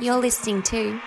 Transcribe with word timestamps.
You're 0.00 0.18
listening 0.18 0.62
to 0.64 1.00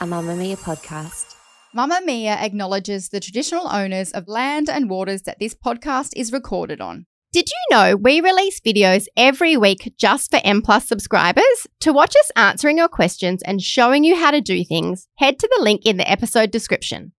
a 0.00 0.06
Mamamia 0.06 0.58
podcast. 0.58 1.36
Mamamia 1.76 2.36
acknowledges 2.42 3.10
the 3.10 3.20
traditional 3.20 3.68
owners 3.68 4.10
of 4.10 4.26
land 4.26 4.68
and 4.68 4.90
waters 4.90 5.22
that 5.22 5.38
this 5.38 5.54
podcast 5.54 6.10
is 6.16 6.32
recorded 6.32 6.80
on. 6.80 7.06
Did 7.32 7.48
you 7.48 7.76
know 7.76 7.94
we 7.94 8.20
release 8.20 8.60
videos 8.60 9.06
every 9.16 9.56
week 9.56 9.94
just 9.98 10.32
for 10.32 10.40
M 10.42 10.62
Plus 10.62 10.88
subscribers? 10.88 11.66
To 11.80 11.92
watch 11.92 12.16
us 12.16 12.32
answering 12.34 12.78
your 12.78 12.88
questions 12.88 13.40
and 13.44 13.62
showing 13.62 14.02
you 14.02 14.16
how 14.16 14.32
to 14.32 14.40
do 14.40 14.64
things, 14.64 15.06
head 15.18 15.38
to 15.38 15.48
the 15.56 15.62
link 15.62 15.86
in 15.86 15.96
the 15.96 16.10
episode 16.10 16.50
description. 16.50 17.12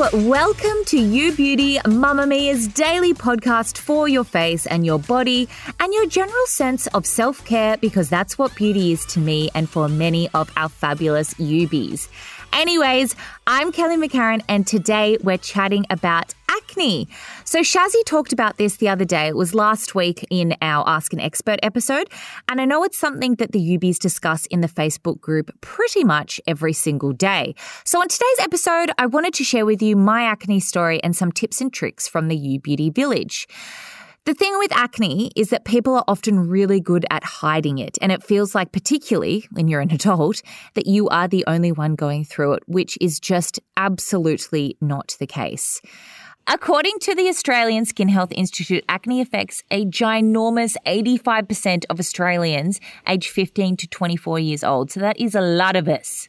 Welcome 0.00 0.86
to 0.86 0.98
You 0.98 1.30
Beauty, 1.34 1.76
Mamamia's 1.80 2.68
daily 2.68 3.12
podcast 3.12 3.76
for 3.76 4.08
your 4.08 4.24
face 4.24 4.64
and 4.64 4.86
your 4.86 4.98
body 4.98 5.46
and 5.78 5.92
your 5.92 6.06
general 6.06 6.46
sense 6.46 6.86
of 6.88 7.04
self 7.04 7.44
care 7.44 7.76
because 7.76 8.08
that's 8.08 8.38
what 8.38 8.54
beauty 8.54 8.92
is 8.92 9.04
to 9.06 9.20
me 9.20 9.50
and 9.54 9.68
for 9.68 9.90
many 9.90 10.30
of 10.32 10.50
our 10.56 10.70
fabulous 10.70 11.34
UBs. 11.34 12.08
Anyways, 12.50 13.14
I'm 13.46 13.72
Kelly 13.72 13.96
McCarren 13.96 14.42
and 14.48 14.66
today 14.66 15.18
we're 15.22 15.36
chatting 15.36 15.84
about 15.90 16.34
acne. 16.70 17.08
So, 17.44 17.60
Shazzy 17.60 18.04
talked 18.04 18.32
about 18.32 18.56
this 18.56 18.76
the 18.76 18.88
other 18.88 19.04
day. 19.04 19.28
It 19.28 19.36
was 19.36 19.54
last 19.54 19.94
week 19.94 20.26
in 20.30 20.56
our 20.62 20.88
Ask 20.88 21.12
an 21.12 21.20
Expert 21.20 21.58
episode. 21.62 22.08
And 22.48 22.60
I 22.60 22.64
know 22.64 22.84
it's 22.84 22.98
something 22.98 23.34
that 23.36 23.52
the 23.52 23.78
UBs 23.78 23.98
discuss 23.98 24.46
in 24.46 24.60
the 24.60 24.68
Facebook 24.68 25.20
group 25.20 25.50
pretty 25.60 26.04
much 26.04 26.40
every 26.46 26.72
single 26.72 27.12
day. 27.12 27.54
So, 27.84 28.00
on 28.00 28.08
today's 28.08 28.40
episode, 28.40 28.90
I 28.98 29.06
wanted 29.06 29.34
to 29.34 29.44
share 29.44 29.66
with 29.66 29.82
you 29.82 29.96
my 29.96 30.22
acne 30.22 30.60
story 30.60 31.02
and 31.02 31.16
some 31.16 31.32
tips 31.32 31.60
and 31.60 31.72
tricks 31.72 32.06
from 32.06 32.28
the 32.28 32.36
U 32.36 32.60
Beauty 32.60 32.90
Village. 32.90 33.46
The 34.26 34.34
thing 34.34 34.58
with 34.58 34.70
acne 34.72 35.30
is 35.34 35.48
that 35.48 35.64
people 35.64 35.94
are 35.94 36.04
often 36.06 36.46
really 36.46 36.78
good 36.78 37.06
at 37.10 37.24
hiding 37.24 37.78
it, 37.78 37.96
and 38.02 38.12
it 38.12 38.22
feels 38.22 38.54
like, 38.54 38.70
particularly 38.70 39.46
when 39.50 39.66
you're 39.66 39.80
an 39.80 39.90
adult, 39.94 40.42
that 40.74 40.86
you 40.86 41.08
are 41.08 41.26
the 41.26 41.44
only 41.46 41.72
one 41.72 41.94
going 41.94 42.24
through 42.24 42.52
it, 42.52 42.62
which 42.66 42.98
is 43.00 43.18
just 43.18 43.58
absolutely 43.78 44.76
not 44.80 45.16
the 45.18 45.26
case. 45.26 45.80
According 46.52 46.98
to 47.02 47.14
the 47.14 47.28
Australian 47.28 47.84
Skin 47.84 48.08
Health 48.08 48.32
Institute, 48.32 48.82
acne 48.88 49.20
affects 49.20 49.62
a 49.70 49.86
ginormous 49.86 50.74
85% 50.84 51.84
of 51.88 52.00
Australians 52.00 52.80
aged 53.06 53.30
15 53.30 53.76
to 53.76 53.86
24 53.86 54.40
years 54.40 54.64
old. 54.64 54.90
So 54.90 54.98
that 54.98 55.20
is 55.20 55.36
a 55.36 55.40
lot 55.40 55.76
of 55.76 55.86
us. 55.86 56.28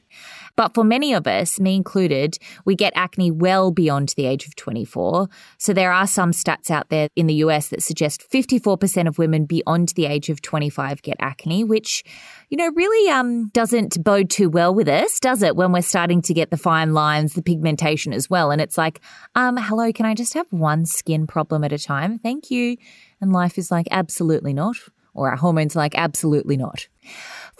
But 0.62 0.76
for 0.76 0.84
many 0.84 1.12
of 1.16 1.26
us, 1.26 1.60
me 1.60 1.76
included, 1.76 2.38
we 2.66 2.76
get 2.76 2.94
acne 2.96 3.32
well 3.32 3.72
beyond 3.72 4.10
the 4.10 4.28
age 4.28 4.46
of 4.46 4.56
24. 4.56 5.28
So 5.58 5.74
there 5.74 5.92
are 5.92 6.06
some 6.06 6.30
stats 6.30 6.70
out 6.70 6.90
there 6.90 7.10
in 7.16 7.26
the 7.26 7.34
US 7.46 7.70
that 7.70 7.82
suggest 7.82 8.30
54% 8.30 9.08
of 9.08 9.18
women 9.18 9.46
beyond 9.46 9.90
the 9.96 10.06
age 10.06 10.30
of 10.30 10.40
25 10.44 11.02
get 11.02 11.18
acne, 11.20 11.64
which, 11.64 12.04
you 12.50 12.58
know, 12.58 12.70
really 12.76 13.10
um, 13.10 13.50
doesn't 13.54 14.04
bode 14.04 14.30
too 14.30 14.52
well 14.52 14.72
with 14.72 14.88
us, 14.88 15.20
does 15.20 15.42
it? 15.42 15.56
When 15.56 15.72
we're 15.72 15.82
starting 15.82 16.22
to 16.22 16.34
get 16.36 16.52
the 16.52 16.58
fine 16.58 16.94
lines, 16.94 17.34
the 17.34 17.42
pigmentation 17.42 18.14
as 18.14 18.30
well. 18.30 18.52
And 18.52 18.62
it's 18.62 18.78
like, 18.78 19.02
um, 19.34 19.58
hello, 19.58 19.92
can 19.92 20.06
I 20.06 20.14
just 20.14 20.36
have 20.36 20.46
one 20.52 20.86
skin 20.86 21.26
problem 21.26 21.64
at 21.64 21.74
a 21.74 21.80
time? 21.80 22.20
Thank 22.20 22.52
you. 22.52 22.78
And 23.20 23.34
life 23.34 23.58
is 23.58 23.72
like, 23.72 23.88
absolutely 23.90 24.54
not. 24.54 24.76
Or 25.16 25.32
our 25.32 25.38
hormones 25.38 25.76
like, 25.76 25.96
absolutely 25.96 26.56
not. 26.56 26.88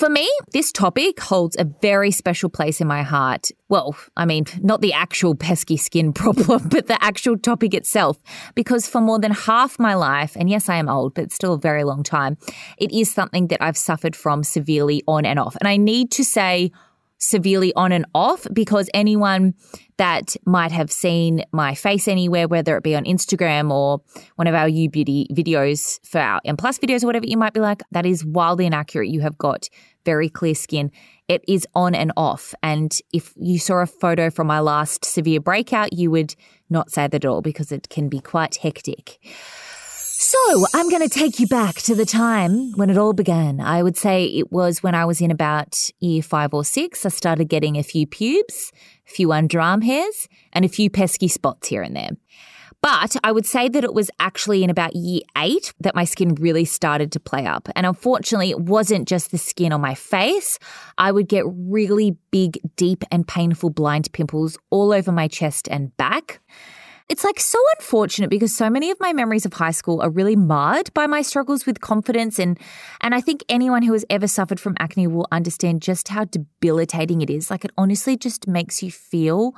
For 0.02 0.10
me, 0.10 0.28
this 0.52 0.72
topic 0.72 1.20
holds 1.20 1.56
a 1.60 1.64
very 1.64 2.10
special 2.10 2.50
place 2.50 2.82
in 2.82 2.88
my 2.88 3.04
heart. 3.04 3.52
Well, 3.70 3.96
I 4.18 4.26
mean, 4.26 4.46
not 4.60 4.82
the 4.82 4.94
actual 4.94 5.36
pesky 5.36 5.78
skin 5.78 6.12
problem, 6.22 6.70
but 6.70 6.88
the 6.88 6.98
actual 7.04 7.38
topic 7.38 7.76
itself. 7.76 8.18
Because 8.56 8.88
for 8.88 9.00
more 9.00 9.20
than 9.20 9.30
half 9.30 9.78
my 9.78 9.94
life, 9.94 10.36
and 10.36 10.50
yes, 10.50 10.70
I 10.70 10.78
am 10.78 10.90
old, 10.90 11.14
but 11.14 11.32
still 11.32 11.54
a 11.54 11.60
very 11.60 11.84
long 11.84 12.02
time, 12.02 12.40
it 12.80 12.92
is 12.92 13.14
something 13.14 13.46
that 13.50 13.62
I've 13.62 13.78
suffered 13.78 14.16
from 14.16 14.44
severely 14.44 15.04
on 15.08 15.24
and 15.24 15.38
off. 15.38 15.56
And 15.60 15.68
I 15.68 15.78
need 15.78 16.10
to 16.14 16.24
say, 16.24 16.72
severely 17.22 17.72
on 17.76 17.92
and 17.92 18.08
off 18.16 18.48
because 18.52 18.90
anyone 18.96 19.54
that 20.02 20.36
might 20.48 20.72
have 20.72 20.92
seen 20.92 21.44
my 21.52 21.76
face 21.76 22.08
anywhere, 22.08 22.48
whether 22.48 22.76
it 22.76 22.84
be 22.84 22.96
on 22.96 23.04
Instagram 23.04 23.70
or 23.70 24.02
one 24.36 24.48
of 24.48 24.56
our 24.56 24.68
U 24.68 24.90
Beauty 24.90 25.28
videos 25.32 26.00
for 26.04 26.20
our 26.20 26.42
M 26.44 26.58
Plus 26.58 26.80
videos 26.80 27.04
or 27.04 27.06
whatever, 27.06 27.28
you 27.28 27.38
might 27.38 27.54
be 27.54 27.60
like, 27.60 27.84
that 27.92 28.04
is 28.04 28.26
wildly 28.26 28.66
inaccurate. 28.66 29.10
You 29.10 29.22
have 29.22 29.38
got 29.38 29.70
very 30.04 30.28
clear 30.28 30.56
skin. 30.56 30.92
It 31.28 31.46
is 31.48 31.68
on 31.76 31.94
and 31.94 32.12
off. 32.18 32.56
And 32.64 32.92
if 33.14 33.32
you 33.38 33.60
saw 33.60 33.84
a 33.84 33.86
photo 33.86 34.32
from 34.32 34.48
my 34.48 34.60
last 34.60 35.06
severe 35.06 35.40
breakout, 35.40 35.94
you 35.94 36.10
would 36.10 36.34
not 36.68 36.90
say 36.90 37.04
that 37.08 37.24
at 37.24 37.26
all 37.30 37.44
because 37.44 37.72
it 37.72 37.88
can 37.90 38.10
be 38.10 38.20
quite 38.20 38.56
hectic. 38.56 39.20
So, 40.24 40.38
I'm 40.76 40.88
going 40.88 41.02
to 41.02 41.10
take 41.10 41.40
you 41.40 41.48
back 41.48 41.78
to 41.78 41.96
the 41.96 42.06
time 42.06 42.74
when 42.74 42.92
it 42.92 42.98
all 43.00 43.12
began. 43.12 43.60
I 43.60 43.82
would 43.82 43.98
say 43.98 44.26
it 44.26 44.52
was 44.52 44.84
when 44.84 44.94
I 44.94 45.04
was 45.04 45.20
in 45.20 45.32
about 45.32 45.90
year 46.00 46.22
five 46.22 46.54
or 46.54 46.64
six. 46.64 47.04
I 47.08 47.10
started 47.10 47.46
getting 47.46 47.76
a 47.76 47.82
few 47.82 48.06
pubes, 48.06 48.72
a 49.08 49.10
few 49.10 49.30
underarm 49.30 49.84
hairs, 49.84 50.30
and 50.54 50.64
a 50.64 50.70
few 50.70 50.92
pesky 50.92 51.28
spots 51.28 51.70
here 51.70 51.82
and 51.82 51.96
there. 51.96 52.12
But 52.84 53.16
I 53.24 53.32
would 53.32 53.48
say 53.48 53.68
that 53.70 53.84
it 53.84 53.96
was 53.96 54.12
actually 54.20 54.64
in 54.64 54.70
about 54.70 54.96
year 54.96 55.22
eight 55.36 55.74
that 55.80 55.96
my 55.96 56.06
skin 56.06 56.36
really 56.36 56.66
started 56.66 57.12
to 57.14 57.20
play 57.20 57.48
up. 57.48 57.68
And 57.76 57.88
unfortunately, 57.88 58.52
it 58.52 58.60
wasn't 58.60 59.08
just 59.08 59.32
the 59.32 59.40
skin 59.40 59.74
on 59.74 59.82
my 59.82 59.96
face. 59.96 60.60
I 61.00 61.12
would 61.12 61.30
get 61.30 61.46
really 61.48 62.16
big, 62.30 62.60
deep, 62.76 63.04
and 63.12 63.28
painful 63.28 63.72
blind 63.72 64.14
pimples 64.14 64.60
all 64.70 64.94
over 64.94 65.12
my 65.12 65.28
chest 65.28 65.68
and 65.72 65.98
back. 65.98 66.42
It's 67.12 67.26
like 67.26 67.42
so 67.42 67.60
unfortunate 67.78 68.30
because 68.30 68.56
so 68.56 68.70
many 68.70 68.90
of 68.90 68.98
my 69.02 69.12
memories 69.12 69.46
of 69.46 69.52
high 69.52 69.72
school 69.72 70.02
are 70.02 70.10
really 70.10 70.38
marred 70.38 70.94
by 70.94 71.08
my 71.08 71.22
struggles 71.22 71.66
with 71.66 71.82
confidence 71.82 72.40
and 72.40 72.58
and 73.02 73.14
I 73.14 73.20
think 73.20 73.44
anyone 73.50 73.84
who 73.84 73.92
has 73.92 74.06
ever 74.10 74.28
suffered 74.28 74.62
from 74.62 74.78
acne 74.80 75.08
will 75.08 75.28
understand 75.30 75.82
just 75.82 76.08
how 76.08 76.24
debilitating 76.24 77.22
it 77.22 77.30
is. 77.30 77.52
Like 77.52 77.66
it 77.66 77.72
honestly 77.78 78.16
just 78.16 78.48
makes 78.48 78.82
you 78.82 78.92
feel 78.92 79.54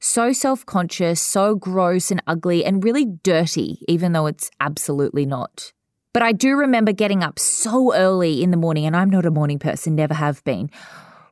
so 0.00 0.32
self 0.32 0.66
conscious, 0.66 1.20
so 1.20 1.54
gross 1.54 2.10
and 2.10 2.20
ugly, 2.26 2.64
and 2.64 2.82
really 2.82 3.04
dirty, 3.22 3.84
even 3.86 4.10
though 4.10 4.26
it's 4.26 4.50
absolutely 4.58 5.26
not. 5.26 5.72
But 6.12 6.24
I 6.24 6.32
do 6.32 6.56
remember 6.56 6.90
getting 6.90 7.22
up 7.22 7.38
so 7.38 7.94
early 7.94 8.42
in 8.42 8.50
the 8.50 8.56
morning, 8.56 8.84
and 8.84 8.96
I'm 8.96 9.10
not 9.10 9.26
a 9.26 9.30
morning 9.30 9.60
person, 9.60 9.94
never 9.94 10.14
have 10.14 10.42
been. 10.42 10.70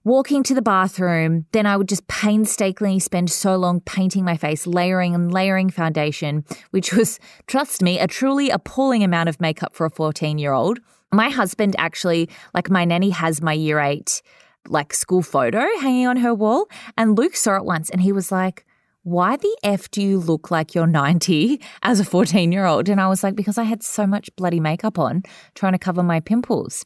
Walking 0.06 0.42
to 0.42 0.54
the 0.54 0.60
bathroom, 0.60 1.46
then 1.52 1.64
I 1.64 1.78
would 1.78 1.88
just 1.88 2.06
painstakingly 2.08 2.98
spend 2.98 3.30
so 3.30 3.56
long 3.56 3.80
painting 3.80 4.22
my 4.22 4.36
face, 4.36 4.66
layering 4.66 5.14
and 5.14 5.32
layering 5.32 5.70
foundation, 5.70 6.44
which 6.72 6.92
was, 6.92 7.18
trust 7.46 7.80
me, 7.80 7.98
a 7.98 8.06
truly 8.06 8.50
appalling 8.50 9.02
amount 9.02 9.30
of 9.30 9.40
makeup 9.40 9.74
for 9.74 9.86
a 9.86 9.90
14 9.90 10.36
year 10.36 10.52
old. 10.52 10.78
My 11.10 11.30
husband 11.30 11.74
actually, 11.78 12.28
like 12.52 12.68
my 12.68 12.84
nanny 12.84 13.08
has 13.10 13.40
my 13.40 13.54
year 13.54 13.80
eight 13.80 14.20
like 14.68 14.92
school 14.92 15.22
photo 15.22 15.60
hanging 15.80 16.06
on 16.06 16.18
her 16.18 16.34
wall. 16.34 16.66
And 16.98 17.16
Luke 17.16 17.34
saw 17.34 17.56
it 17.56 17.64
once 17.64 17.88
and 17.88 18.02
he 18.02 18.12
was 18.12 18.30
like, 18.30 18.66
why 19.04 19.36
the 19.36 19.56
F 19.62 19.90
do 19.90 20.02
you 20.02 20.18
look 20.18 20.50
like 20.50 20.74
you're 20.74 20.86
90 20.86 21.62
as 21.82 21.98
a 21.98 22.04
14 22.04 22.52
year 22.52 22.66
old? 22.66 22.90
And 22.90 23.00
I 23.00 23.08
was 23.08 23.22
like, 23.22 23.36
because 23.36 23.56
I 23.56 23.62
had 23.62 23.82
so 23.82 24.06
much 24.06 24.28
bloody 24.36 24.60
makeup 24.60 24.98
on 24.98 25.22
trying 25.54 25.72
to 25.72 25.78
cover 25.78 26.02
my 26.02 26.20
pimples. 26.20 26.84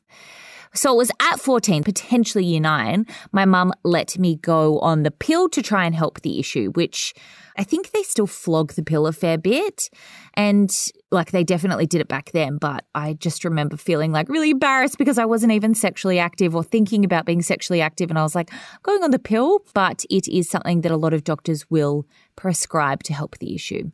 So 0.75 0.93
it 0.93 0.97
was 0.97 1.11
at 1.21 1.41
14, 1.41 1.85
potentially 1.85 2.45
year 2.45 2.61
nine, 2.61 3.07
my 3.33 3.45
mum 3.45 3.73
let 3.85 4.19
me 4.19 4.37
go 4.37 4.79
on 4.81 5.03
the 5.03 5.11
pill 5.11 5.49
to 5.51 5.63
try 5.63 5.85
and 5.85 5.95
help 5.95 6.21
the 6.21 6.39
issue, 6.39 6.71
which 6.73 7.15
I 7.57 7.65
think 7.65 7.91
they 7.91 8.03
still 8.03 8.27
flog 8.27 8.75
the 8.75 8.83
pill 8.83 9.07
a 9.07 9.13
fair 9.13 9.39
bit. 9.39 9.91
And 10.35 10.71
like 11.11 11.33
they 11.33 11.43
definitely 11.43 11.87
did 11.87 12.01
it 12.01 12.09
back 12.09 12.31
then, 12.33 12.59
but 12.59 12.85
I 12.95 13.15
just 13.15 13.45
remember 13.45 13.77
feeling 13.77 14.13
like 14.13 14.29
really 14.29 14.51
embarrassed 14.51 14.99
because 14.99 15.19
I 15.19 15.25
wasn't 15.25 15.53
even 15.53 15.75
sexually 15.75 16.19
active 16.19 16.55
or 16.55 16.63
thinking 16.63 17.05
about 17.05 17.27
being 17.27 17.43
sexually 17.43 17.81
active. 17.81 18.11
And 18.11 18.19
I 18.19 18.23
was 18.23 18.35
like, 18.35 18.51
going 18.83 19.03
on 19.03 19.11
the 19.11 19.19
pill, 19.19 19.61
but 19.75 20.05
it 20.11 20.29
is 20.29 20.49
something 20.49 20.83
that 20.83 20.93
a 20.93 20.97
lot 20.97 21.15
of 21.15 21.25
doctors 21.25 21.69
will 21.71 22.07
prescribe 22.37 23.03
to 23.05 23.13
help 23.13 23.39
the 23.39 23.55
issue. 23.55 23.91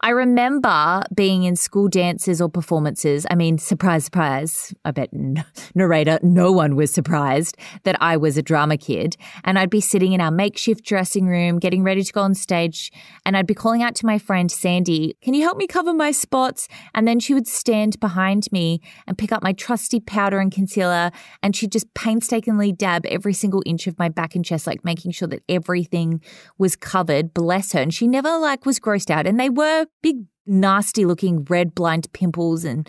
I 0.00 0.10
remember 0.10 1.02
being 1.14 1.42
in 1.42 1.56
school 1.56 1.88
dances 1.88 2.40
or 2.40 2.48
performances. 2.48 3.26
I 3.30 3.34
mean, 3.34 3.58
surprise, 3.58 4.04
surprise. 4.04 4.74
I 4.84 4.92
bet 4.92 5.10
n- 5.12 5.44
narrator, 5.74 6.18
no 6.22 6.52
one 6.52 6.76
was 6.76 6.92
surprised 6.92 7.56
that 7.84 7.96
I 8.00 8.16
was 8.16 8.36
a 8.36 8.42
drama 8.42 8.76
kid. 8.76 9.16
And 9.44 9.58
I'd 9.58 9.70
be 9.70 9.80
sitting 9.80 10.12
in 10.12 10.20
our 10.20 10.30
makeshift 10.30 10.84
dressing 10.84 11.26
room, 11.26 11.58
getting 11.58 11.82
ready 11.82 12.02
to 12.02 12.12
go 12.12 12.22
on 12.22 12.34
stage. 12.34 12.92
And 13.26 13.36
I'd 13.36 13.46
be 13.46 13.54
calling 13.54 13.82
out 13.82 13.94
to 13.96 14.06
my 14.06 14.18
friend 14.18 14.50
Sandy, 14.50 15.16
Can 15.22 15.34
you 15.34 15.42
help 15.42 15.58
me 15.58 15.66
cover 15.66 15.92
my 15.92 16.12
spots? 16.12 16.68
And 16.94 17.06
then 17.06 17.18
she 17.20 17.34
would 17.34 17.48
stand 17.48 17.98
behind 18.00 18.50
me 18.52 18.80
and 19.06 19.18
pick 19.18 19.32
up 19.32 19.42
my 19.42 19.52
trusty 19.52 20.00
powder 20.00 20.38
and 20.38 20.52
concealer. 20.52 21.10
And 21.42 21.56
she'd 21.56 21.72
just 21.72 21.92
painstakingly 21.94 22.72
dab 22.72 23.04
every 23.06 23.32
single 23.32 23.62
inch 23.66 23.86
of 23.86 23.98
my 23.98 24.08
back 24.08 24.34
and 24.34 24.44
chest, 24.44 24.66
like 24.66 24.84
making 24.84 25.12
sure 25.12 25.28
that 25.28 25.42
everything 25.48 26.20
was 26.56 26.76
covered. 26.76 27.34
Bless 27.34 27.72
her. 27.72 27.80
And 27.80 27.92
she 27.92 28.06
never 28.06 28.38
like 28.38 28.64
was 28.64 28.78
grossed 28.78 29.10
out. 29.10 29.26
And 29.26 29.38
they 29.38 29.48
were 29.58 29.86
big, 30.02 30.24
nasty 30.46 31.04
looking 31.04 31.44
red 31.44 31.74
blind 31.74 32.12
pimples. 32.12 32.64
And 32.64 32.88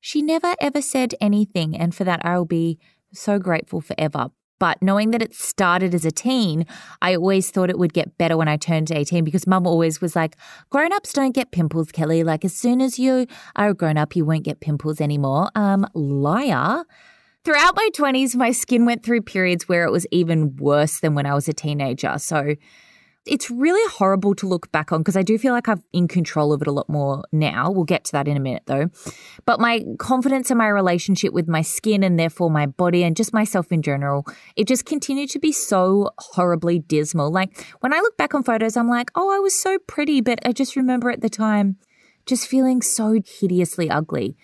she 0.00 0.20
never 0.20 0.54
ever 0.60 0.82
said 0.82 1.14
anything. 1.20 1.76
And 1.76 1.94
for 1.94 2.04
that, 2.04 2.20
I 2.24 2.36
will 2.36 2.44
be 2.44 2.78
so 3.12 3.38
grateful 3.38 3.80
forever. 3.80 4.28
But 4.58 4.82
knowing 4.82 5.12
that 5.12 5.22
it 5.22 5.34
started 5.34 5.94
as 5.94 6.04
a 6.04 6.10
teen, 6.10 6.66
I 7.00 7.14
always 7.14 7.50
thought 7.50 7.70
it 7.70 7.78
would 7.78 7.92
get 7.92 8.18
better 8.18 8.36
when 8.36 8.48
I 8.48 8.56
turned 8.56 8.90
18 8.90 9.22
because 9.22 9.46
mum 9.46 9.68
always 9.68 10.00
was 10.00 10.16
like, 10.16 10.36
grown 10.70 10.92
ups 10.92 11.12
don't 11.12 11.34
get 11.34 11.52
pimples, 11.52 11.92
Kelly. 11.92 12.24
Like, 12.24 12.44
as 12.44 12.54
soon 12.54 12.80
as 12.80 12.98
you 12.98 13.26
are 13.54 13.68
a 13.68 13.74
grown 13.74 13.96
up, 13.96 14.16
you 14.16 14.24
won't 14.24 14.42
get 14.42 14.58
pimples 14.60 15.00
anymore. 15.00 15.50
Um, 15.54 15.86
liar. 15.94 16.84
Throughout 17.44 17.76
my 17.76 17.88
20s, 17.94 18.34
my 18.34 18.50
skin 18.50 18.84
went 18.84 19.04
through 19.04 19.22
periods 19.22 19.68
where 19.68 19.84
it 19.84 19.92
was 19.92 20.06
even 20.10 20.56
worse 20.56 20.98
than 20.98 21.14
when 21.14 21.24
I 21.24 21.34
was 21.34 21.48
a 21.48 21.52
teenager. 21.52 22.18
So 22.18 22.56
it's 23.28 23.50
really 23.50 23.92
horrible 23.92 24.34
to 24.36 24.46
look 24.46 24.70
back 24.72 24.92
on 24.92 25.00
because 25.00 25.16
I 25.16 25.22
do 25.22 25.38
feel 25.38 25.52
like 25.52 25.68
I'm 25.68 25.82
in 25.92 26.08
control 26.08 26.52
of 26.52 26.62
it 26.62 26.68
a 26.68 26.72
lot 26.72 26.88
more 26.88 27.24
now. 27.32 27.70
We'll 27.70 27.84
get 27.84 28.04
to 28.06 28.12
that 28.12 28.26
in 28.26 28.36
a 28.36 28.40
minute 28.40 28.62
though. 28.66 28.90
But 29.44 29.60
my 29.60 29.84
confidence 29.98 30.50
in 30.50 30.58
my 30.58 30.68
relationship 30.68 31.32
with 31.32 31.48
my 31.48 31.62
skin 31.62 32.02
and 32.02 32.18
therefore 32.18 32.50
my 32.50 32.66
body 32.66 33.04
and 33.04 33.16
just 33.16 33.32
myself 33.32 33.70
in 33.70 33.82
general, 33.82 34.26
it 34.56 34.66
just 34.66 34.84
continued 34.84 35.30
to 35.30 35.38
be 35.38 35.52
so 35.52 36.10
horribly 36.18 36.78
dismal. 36.78 37.30
Like 37.30 37.66
when 37.80 37.92
I 37.92 37.98
look 37.98 38.16
back 38.16 38.34
on 38.34 38.42
photos, 38.42 38.76
I'm 38.76 38.88
like, 38.88 39.10
oh, 39.14 39.30
I 39.30 39.38
was 39.38 39.54
so 39.54 39.78
pretty. 39.86 40.20
But 40.20 40.40
I 40.44 40.52
just 40.52 40.76
remember 40.76 41.10
at 41.10 41.20
the 41.20 41.30
time 41.30 41.76
just 42.26 42.46
feeling 42.46 42.82
so 42.82 43.20
hideously 43.24 43.90
ugly. 43.90 44.36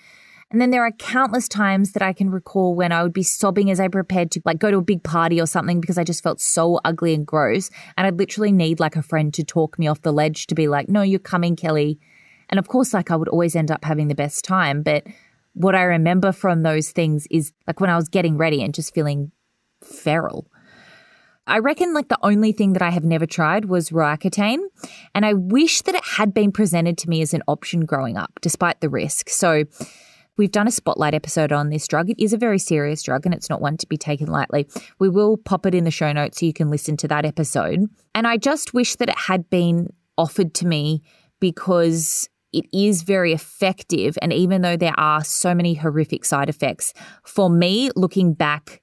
And 0.51 0.61
then 0.61 0.71
there 0.71 0.85
are 0.85 0.93
countless 0.93 1.49
times 1.49 1.93
that 1.93 2.03
I 2.03 2.13
can 2.13 2.31
recall 2.31 2.75
when 2.75 2.93
I 2.93 3.03
would 3.03 3.13
be 3.13 3.23
sobbing 3.23 3.71
as 3.71 3.81
I 3.81 3.89
prepared 3.89 4.31
to 4.33 4.43
like 4.45 4.59
go 4.59 4.71
to 4.71 4.79
a 4.79 4.83
big 4.83 5.03
party 5.03 5.41
or 5.41 5.47
something 5.47 5.81
because 5.81 5.99
I 5.99 6.05
just 6.05 6.23
felt 6.23 6.41
so 6.41 6.81
ugly 6.85 7.15
and 7.15 7.27
gross. 7.27 7.71
And 7.97 8.07
I'd 8.07 8.19
literally 8.19 8.53
need 8.53 8.79
like 8.79 8.97
a 8.97 9.03
friend 9.03 9.33
to 9.35 9.45
talk 9.45 9.79
me 9.79 9.89
off 9.89 10.03
the 10.03 10.13
ledge 10.13 10.47
to 10.49 10.55
be 10.55 10.69
like, 10.69 10.89
no, 10.89 11.03
you're 11.03 11.19
coming, 11.19 11.57
Kelly. 11.57 11.99
And 12.51 12.59
of 12.59 12.69
course, 12.69 12.95
like 12.95 13.11
I 13.11 13.17
would 13.17 13.29
always 13.29 13.57
end 13.57 13.71
up 13.71 13.85
having 13.85 14.09
the 14.09 14.15
best 14.15 14.45
time. 14.45 14.83
But 14.83 15.07
what 15.55 15.75
I 15.75 15.83
remember 15.83 16.33
from 16.33 16.63
those 16.63 16.91
things 16.91 17.27
is 17.31 17.53
like 17.67 17.81
when 17.81 17.91
I 17.91 17.97
was 17.97 18.09
getting 18.09 18.37
ready 18.37 18.63
and 18.63 18.75
just 18.75 18.95
feeling 18.95 19.33
feral. 19.83 20.47
I 21.47 21.59
reckon 21.59 21.93
like 21.93 22.09
the 22.09 22.19
only 22.23 22.53
thing 22.53 22.73
that 22.73 22.83
I 22.83 22.91
have 22.91 23.05
never 23.05 23.27
tried 23.27 23.67
was 23.67 23.91
Roaccutane. 23.91 24.63
And 25.15 25.27
I 25.27 25.35
wish 25.35 25.83
that 25.83 25.95
it 25.95 26.05
had 26.05 26.33
been 26.33 26.53
presented 26.53 26.97
to 26.99 27.09
me 27.09 27.21
as 27.23 27.35
an 27.35 27.43
option 27.47 27.85
growing 27.85 28.17
up, 28.17 28.39
despite 28.41 28.81
the 28.81 28.89
risk. 28.89 29.29
So 29.29 29.65
We've 30.37 30.51
done 30.51 30.67
a 30.67 30.73
spotlight 30.73 31.15
episode 31.15 31.53
on 31.53 31.71
this 31.71 31.87
drug. 31.87 32.11
It 32.11 32.23
is 32.23 32.33
a 32.33 32.39
very 32.39 32.59
serious 32.59 33.03
drug 33.03 33.25
and 33.25 33.35
it's 33.35 33.49
not 33.49 33.61
one 33.61 33.77
to 33.77 33.87
be 33.87 33.97
taken 33.97 34.27
lightly. 34.27 34.67
We 34.99 35.09
will 35.09 35.37
pop 35.37 35.65
it 35.65 35.75
in 35.75 35.85
the 35.85 35.93
show 35.93 36.13
notes 36.13 36.41
so 36.41 36.47
you 36.47 36.53
can 36.53 36.71
listen 36.71 36.97
to 36.99 37.09
that 37.09 37.25
episode. 37.25 37.85
And 38.15 38.27
I 38.27 38.37
just 38.37 38.75
wish 38.75 38.97
that 38.97 39.09
it 39.09 39.19
had 39.19 39.49
been 39.49 39.93
offered 40.19 40.53
to 40.55 40.67
me 40.67 41.03
because 41.39 42.29
it 42.53 42.67
is 42.73 43.03
very 43.03 43.33
effective. 43.33 44.19
And 44.23 44.33
even 44.33 44.63
though 44.63 44.77
there 44.77 44.99
are 44.99 45.23
so 45.23 45.55
many 45.55 45.75
horrific 45.75 46.25
side 46.25 46.49
effects, 46.49 46.95
for 47.25 47.49
me, 47.49 47.91
looking 47.95 48.35
back, 48.35 48.81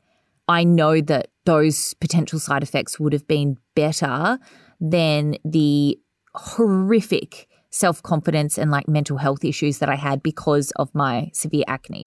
I 0.47 0.63
know 0.63 1.01
that 1.01 1.27
those 1.45 1.93
potential 1.95 2.39
side 2.39 2.63
effects 2.63 2.99
would 2.99 3.13
have 3.13 3.27
been 3.27 3.57
better 3.75 4.39
than 4.79 5.35
the 5.43 5.97
horrific 6.33 7.47
self 7.71 8.03
confidence 8.03 8.57
and 8.57 8.69
like 8.69 8.87
mental 8.87 9.17
health 9.17 9.43
issues 9.43 9.79
that 9.79 9.89
I 9.89 9.95
had 9.95 10.21
because 10.21 10.71
of 10.75 10.93
my 10.93 11.31
severe 11.33 11.63
acne. 11.67 12.03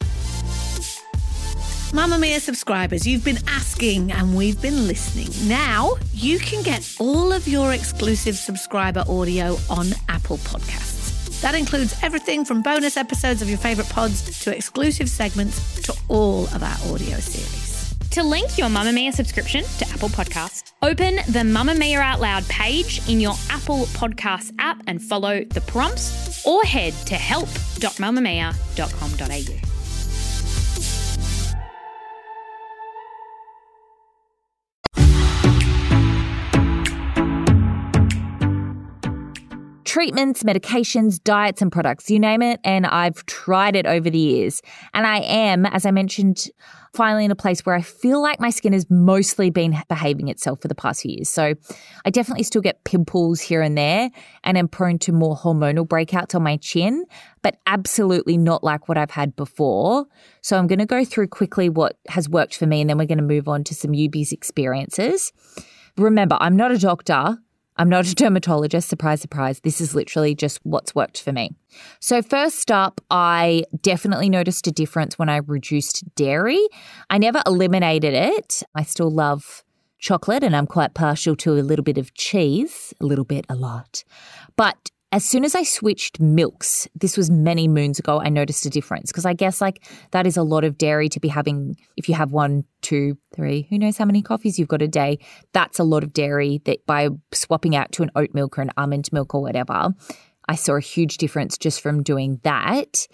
Mamamia 1.94 2.40
subscribers, 2.40 3.06
you've 3.06 3.24
been 3.24 3.38
asking 3.46 4.10
and 4.10 4.36
we've 4.36 4.60
been 4.60 4.88
listening. 4.88 5.28
Now 5.48 5.92
you 6.12 6.40
can 6.40 6.62
get 6.64 6.96
all 6.98 7.32
of 7.32 7.46
your 7.46 7.72
exclusive 7.72 8.36
subscriber 8.36 9.04
audio 9.08 9.56
on 9.70 9.88
Apple 10.08 10.38
Podcasts. 10.38 11.40
That 11.40 11.54
includes 11.54 11.94
everything 12.02 12.44
from 12.44 12.62
bonus 12.62 12.96
episodes 12.96 13.42
of 13.42 13.48
your 13.48 13.58
favourite 13.58 13.90
pods 13.90 14.40
to 14.40 14.56
exclusive 14.56 15.08
segments 15.08 15.80
to 15.82 15.94
all 16.08 16.44
of 16.46 16.62
our 16.62 16.92
audio 16.92 17.18
series. 17.18 17.94
To 18.10 18.22
link 18.22 18.58
your 18.58 18.68
Mamamia 18.68 19.12
subscription 19.12 19.64
to 19.78 19.88
Apple 19.92 20.08
Podcasts, 20.08 20.72
open 20.84 21.16
the 21.28 21.40
Mamamia 21.40 21.98
Out 21.98 22.20
Loud 22.20 22.46
page 22.48 23.00
in 23.08 23.18
your 23.18 23.34
Apple 23.48 23.86
Podcasts 23.86 24.52
app 24.58 24.82
and 24.86 25.02
follow 25.02 25.42
the 25.44 25.62
prompts 25.62 26.46
or 26.46 26.62
head 26.62 26.92
to 27.06 27.14
help.mamamia.com.au. 27.14 29.73
treatments, 39.94 40.42
medications, 40.42 41.22
diets, 41.22 41.62
and 41.62 41.70
products, 41.70 42.10
you 42.10 42.18
name 42.18 42.42
it. 42.42 42.58
And 42.64 42.84
I've 42.84 43.24
tried 43.26 43.76
it 43.76 43.86
over 43.86 44.10
the 44.10 44.18
years. 44.18 44.60
And 44.92 45.06
I 45.06 45.18
am, 45.18 45.66
as 45.66 45.86
I 45.86 45.92
mentioned, 45.92 46.48
finally 46.94 47.24
in 47.24 47.30
a 47.30 47.36
place 47.36 47.64
where 47.64 47.76
I 47.76 47.80
feel 47.80 48.20
like 48.20 48.40
my 48.40 48.50
skin 48.50 48.72
has 48.72 48.90
mostly 48.90 49.50
been 49.50 49.80
behaving 49.88 50.26
itself 50.26 50.60
for 50.60 50.66
the 50.66 50.74
past 50.74 51.02
few 51.02 51.12
years. 51.12 51.28
So 51.28 51.54
I 52.04 52.10
definitely 52.10 52.42
still 52.42 52.60
get 52.60 52.82
pimples 52.82 53.40
here 53.40 53.62
and 53.62 53.78
there 53.78 54.10
and 54.42 54.58
am 54.58 54.66
prone 54.66 54.98
to 54.98 55.12
more 55.12 55.36
hormonal 55.36 55.86
breakouts 55.86 56.34
on 56.34 56.42
my 56.42 56.56
chin, 56.56 57.04
but 57.42 57.58
absolutely 57.64 58.36
not 58.36 58.64
like 58.64 58.88
what 58.88 58.98
I've 58.98 59.12
had 59.12 59.36
before. 59.36 60.06
So 60.40 60.58
I'm 60.58 60.66
going 60.66 60.80
to 60.80 60.86
go 60.86 61.04
through 61.04 61.28
quickly 61.28 61.68
what 61.68 62.00
has 62.08 62.28
worked 62.28 62.56
for 62.56 62.66
me 62.66 62.80
and 62.80 62.90
then 62.90 62.98
we're 62.98 63.06
going 63.06 63.18
to 63.18 63.24
move 63.24 63.46
on 63.46 63.62
to 63.62 63.76
some 63.76 63.92
UB's 63.94 64.32
experiences. 64.32 65.32
Remember, 65.96 66.36
I'm 66.40 66.56
not 66.56 66.72
a 66.72 66.78
doctor. 66.78 67.38
I'm 67.76 67.88
not 67.88 68.06
a 68.06 68.14
dermatologist, 68.14 68.88
surprise, 68.88 69.20
surprise. 69.20 69.60
This 69.60 69.80
is 69.80 69.94
literally 69.94 70.34
just 70.34 70.60
what's 70.62 70.94
worked 70.94 71.20
for 71.20 71.32
me. 71.32 71.50
So, 72.00 72.22
first 72.22 72.70
up, 72.70 73.00
I 73.10 73.64
definitely 73.82 74.30
noticed 74.30 74.66
a 74.66 74.72
difference 74.72 75.18
when 75.18 75.28
I 75.28 75.38
reduced 75.38 76.04
dairy. 76.14 76.60
I 77.10 77.18
never 77.18 77.42
eliminated 77.46 78.14
it. 78.14 78.62
I 78.74 78.84
still 78.84 79.10
love 79.10 79.64
chocolate 79.98 80.44
and 80.44 80.54
I'm 80.54 80.66
quite 80.66 80.94
partial 80.94 81.34
to 81.36 81.54
a 81.54 81.62
little 81.62 81.82
bit 81.82 81.98
of 81.98 82.14
cheese, 82.14 82.92
a 83.00 83.06
little 83.06 83.24
bit, 83.24 83.46
a 83.48 83.54
lot. 83.54 84.04
But 84.54 84.90
as 85.14 85.24
soon 85.24 85.44
as 85.44 85.54
I 85.54 85.62
switched 85.62 86.18
milks, 86.18 86.88
this 86.96 87.16
was 87.16 87.30
many 87.30 87.68
moons 87.68 88.00
ago, 88.00 88.20
I 88.20 88.30
noticed 88.30 88.66
a 88.66 88.70
difference 88.70 89.12
because 89.12 89.24
I 89.24 89.32
guess 89.32 89.60
like 89.60 89.86
that 90.10 90.26
is 90.26 90.36
a 90.36 90.42
lot 90.42 90.64
of 90.64 90.76
dairy 90.76 91.08
to 91.10 91.20
be 91.20 91.28
having 91.28 91.76
if 91.96 92.08
you 92.08 92.16
have 92.16 92.32
one, 92.32 92.64
two, 92.82 93.16
three, 93.32 93.68
who 93.70 93.78
knows 93.78 93.96
how 93.96 94.06
many 94.06 94.22
coffees 94.22 94.58
you've 94.58 94.66
got 94.66 94.82
a 94.82 94.88
day. 94.88 95.20
That's 95.52 95.78
a 95.78 95.84
lot 95.84 96.02
of 96.02 96.12
dairy 96.12 96.62
that 96.64 96.84
by 96.84 97.10
swapping 97.32 97.76
out 97.76 97.92
to 97.92 98.02
an 98.02 98.10
oat 98.16 98.30
milk 98.34 98.58
or 98.58 98.62
an 98.62 98.72
almond 98.76 99.08
milk 99.12 99.36
or 99.36 99.40
whatever, 99.40 99.90
I 100.48 100.56
saw 100.56 100.74
a 100.74 100.80
huge 100.80 101.18
difference 101.18 101.58
just 101.58 101.80
from 101.80 102.02
doing 102.02 102.40
that. 102.42 103.06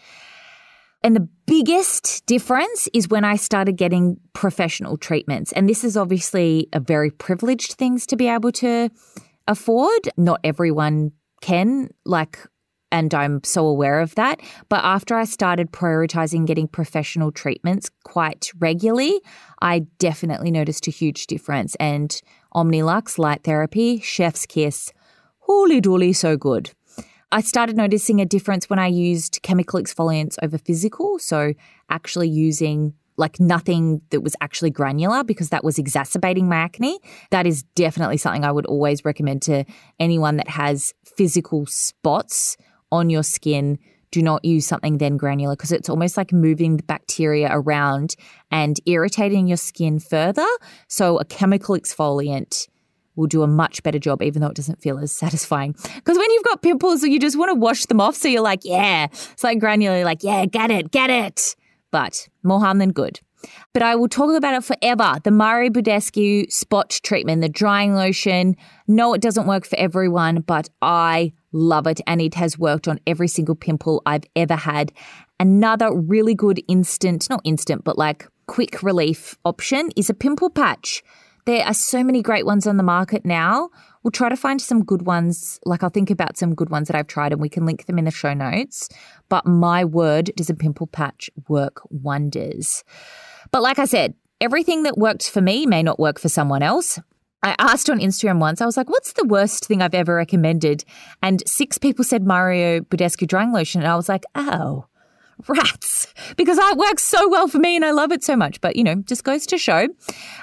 And 1.03 1.15
the 1.15 1.29
biggest 1.47 2.25
difference 2.25 2.89
is 2.95 3.11
when 3.11 3.25
I 3.25 3.37
started 3.37 3.77
getting 3.77 4.17
professional 4.33 4.97
treatments. 4.97 5.53
And 5.53 5.69
this 5.69 5.85
is 5.85 5.99
obviously 5.99 6.67
a 6.73 6.81
very 6.81 7.11
privileged 7.11 7.73
things 7.73 8.07
to 8.07 8.17
be 8.17 8.27
able 8.27 8.53
to 8.53 8.89
afford. 9.47 10.09
Not 10.17 10.41
everyone 10.45 11.13
can, 11.41 11.91
like, 12.05 12.39
and 12.93 13.15
I'm 13.15 13.43
so 13.45 13.67
aware 13.67 14.01
of 14.01 14.15
that. 14.17 14.41
But 14.69 14.85
after 14.85 15.15
I 15.17 15.25
started 15.25 15.73
prioritizing 15.73 16.47
getting 16.47 16.69
professional 16.69 17.31
treatments 17.31 17.91
quite 18.05 18.51
regularly, 18.59 19.21
I 19.63 19.81
definitely 19.99 20.51
noticed 20.51 20.87
a 20.89 20.91
huge 20.91 21.27
difference. 21.27 21.77
And 21.77 22.21
Omnilux 22.55 23.19
light 23.19 23.45
therapy, 23.45 24.01
chef's 24.01 24.47
kiss, 24.47 24.93
holy 25.39 25.81
dooly, 25.81 26.15
so 26.15 26.37
good. 26.37 26.71
I 27.33 27.43
started 27.43 27.77
noticing 27.77 28.21
a 28.21 28.27
difference 28.27 28.69
when 28.69 28.81
I 28.81 28.89
used 28.89 29.41
chemical 29.43 29.81
exfoliants 29.81 30.37
over 30.43 30.59
physical. 30.59 31.21
So, 31.21 31.55
actually 31.89 32.29
using 32.29 32.95
like 33.21 33.39
nothing 33.39 34.01
that 34.11 34.23
was 34.23 34.35
actually 34.41 34.71
granular 34.71 35.23
because 35.23 35.51
that 35.51 35.63
was 35.63 35.79
exacerbating 35.79 36.49
my 36.49 36.57
acne. 36.57 36.99
That 37.31 37.47
is 37.47 37.63
definitely 37.75 38.17
something 38.17 38.45
I 38.45 38.51
would 38.51 38.67
always 38.67 39.05
recommend 39.05 39.43
to 39.43 39.65
anyone 40.01 40.37
that 40.39 40.49
has 40.49 40.95
physical 41.05 41.67
spots 41.67 42.57
on 42.91 43.11
your 43.11 43.23
skin. 43.23 43.79
Do 44.11 44.23
not 44.23 44.45
use 44.45 44.67
something 44.67 44.99
then 44.99 45.17
granular 45.17 45.55
because 45.55 45.71
it's 45.71 45.89
almost 45.89 46.17
like 46.17 46.33
moving 46.33 46.79
the 46.79 46.83
bacteria 46.83 47.49
around 47.53 48.17
and 48.51 48.81
irritating 48.87 49.47
your 49.47 49.57
skin 49.57 50.01
further. 50.01 50.49
So, 50.89 51.19
a 51.19 51.25
chemical 51.25 51.77
exfoliant 51.77 52.67
will 53.15 53.27
do 53.27 53.43
a 53.43 53.47
much 53.47 53.83
better 53.83 53.99
job, 53.99 54.23
even 54.23 54.41
though 54.41 54.49
it 54.49 54.57
doesn't 54.57 54.81
feel 54.81 54.99
as 54.99 55.13
satisfying. 55.13 55.73
Because 55.73 56.17
when 56.17 56.31
you've 56.31 56.45
got 56.45 56.63
pimples, 56.63 57.05
you 57.05 57.21
just 57.21 57.39
want 57.39 57.51
to 57.51 57.55
wash 57.55 57.87
them 57.87 58.01
off. 58.01 58.17
So 58.17 58.29
you're 58.29 58.43
like, 58.43 58.61
yeah, 58.65 59.05
it's 59.13 59.45
like 59.45 59.59
granular, 59.61 60.05
like, 60.05 60.25
yeah, 60.25 60.47
get 60.47 60.71
it, 60.71 60.91
get 60.91 61.11
it. 61.11 61.55
But 61.91 62.29
more 62.43 62.61
harm 62.61 62.79
than 62.79 62.93
good. 62.93 63.21
But 63.73 63.83
I 63.83 63.95
will 63.95 64.09
talk 64.09 64.37
about 64.37 64.55
it 64.55 64.65
forever. 64.65 65.19
The 65.23 65.31
Mario 65.31 65.71
Badescu 65.71 66.51
spot 66.53 67.01
treatment, 67.03 67.41
the 67.41 67.49
drying 67.49 67.95
lotion. 67.95 68.57
No, 68.87 69.15
it 69.15 69.23
doesn't 69.23 69.47
work 69.47 69.67
for 69.67 69.79
everyone, 69.79 70.43
but 70.43 70.69
I 70.83 71.33
love 71.53 71.87
it. 71.87 72.01
And 72.07 72.21
it 72.21 72.35
has 72.35 72.59
worked 72.59 72.87
on 72.87 73.01
every 73.07 73.29
single 73.29 73.55
pimple 73.55 74.03
I've 74.05 74.25
ever 74.37 74.57
had. 74.57 74.93
Another 75.39 75.95
really 75.95 76.35
good 76.35 76.63
instant, 76.69 77.31
not 77.31 77.41
instant, 77.45 77.85
but 77.85 77.97
like 77.97 78.27
quick 78.47 78.83
relief 78.83 79.39
option 79.45 79.91
is 79.97 80.11
a 80.11 80.15
pimple 80.15 80.51
patch. 80.51 81.03
There 81.47 81.65
are 81.65 81.75
so 81.75 82.05
many 82.05 82.23
great 82.23 82.45
ones 82.45 82.67
on 82.67 82.77
the 82.77 82.83
market 82.83 83.25
now. 83.25 83.71
We'll 84.03 84.11
try 84.11 84.29
to 84.29 84.37
find 84.37 84.61
some 84.61 84.85
good 84.85 85.03
ones. 85.03 85.61
Like, 85.67 85.83
I'll 85.83 85.91
think 85.91 86.11
about 86.11 86.39
some 86.39 86.55
good 86.55 86.71
ones 86.71 86.89
that 86.89 86.97
I've 86.97 87.07
tried 87.07 87.33
and 87.33 87.41
we 87.41 87.49
can 87.49 87.67
link 87.67 87.87
them 87.87 87.99
in 87.99 88.07
the 88.07 88.11
show 88.11 88.33
notes. 88.33 88.89
But 89.29 89.47
my 89.47 89.85
word, 89.85 90.31
does 90.37 90.49
a 90.49 90.55
pimple 90.55 90.87
patch 90.87 91.31
work 91.49 91.83
wonders? 91.91 92.83
But 93.51 93.63
like 93.63 93.79
I 93.79 93.85
said, 93.85 94.15
everything 94.41 94.85
that 94.85 94.97
worked 94.97 95.29
for 95.31 95.41
me 95.41 95.67
may 95.67 95.83
not 95.83 96.01
work 96.01 96.19
for 96.19 96.29
someone 96.29 96.63
else. 96.63 96.99
I 97.43 97.55
asked 97.59 97.89
on 97.89 98.01
Instagram 98.01 98.39
once, 98.39 98.61
I 98.61 98.67
was 98.67 98.77
like, 98.77 98.91
what's 98.91 99.15
the 99.15 99.25
worst 99.25 99.67
thing 99.67 99.81
I've 99.81 99.95
ever 99.95 100.15
recommended? 100.15 100.85
And 101.23 101.43
six 101.47 101.79
people 101.79 102.05
said 102.05 102.27
Mario 102.27 102.81
Badescu 102.81 103.27
drying 103.27 103.53
lotion. 103.53 103.81
And 103.81 103.91
I 103.91 103.97
was 103.97 104.09
like, 104.09 104.25
oh, 104.35 104.87
rats, 105.49 106.07
because 106.37 106.59
it 106.59 106.77
works 106.77 107.03
so 107.03 107.29
well 107.29 107.49
for 107.49 107.59
me 107.59 107.77
and 107.77 107.85
I 107.85 107.93
love 107.93 108.13
it 108.13 108.23
so 108.23 108.37
much. 108.37 108.61
But, 108.61 108.77
you 108.77 108.85
know, 108.85 108.97
just 108.97 109.25
goes 109.25 109.47
to 109.47 109.59
show. 109.59 109.89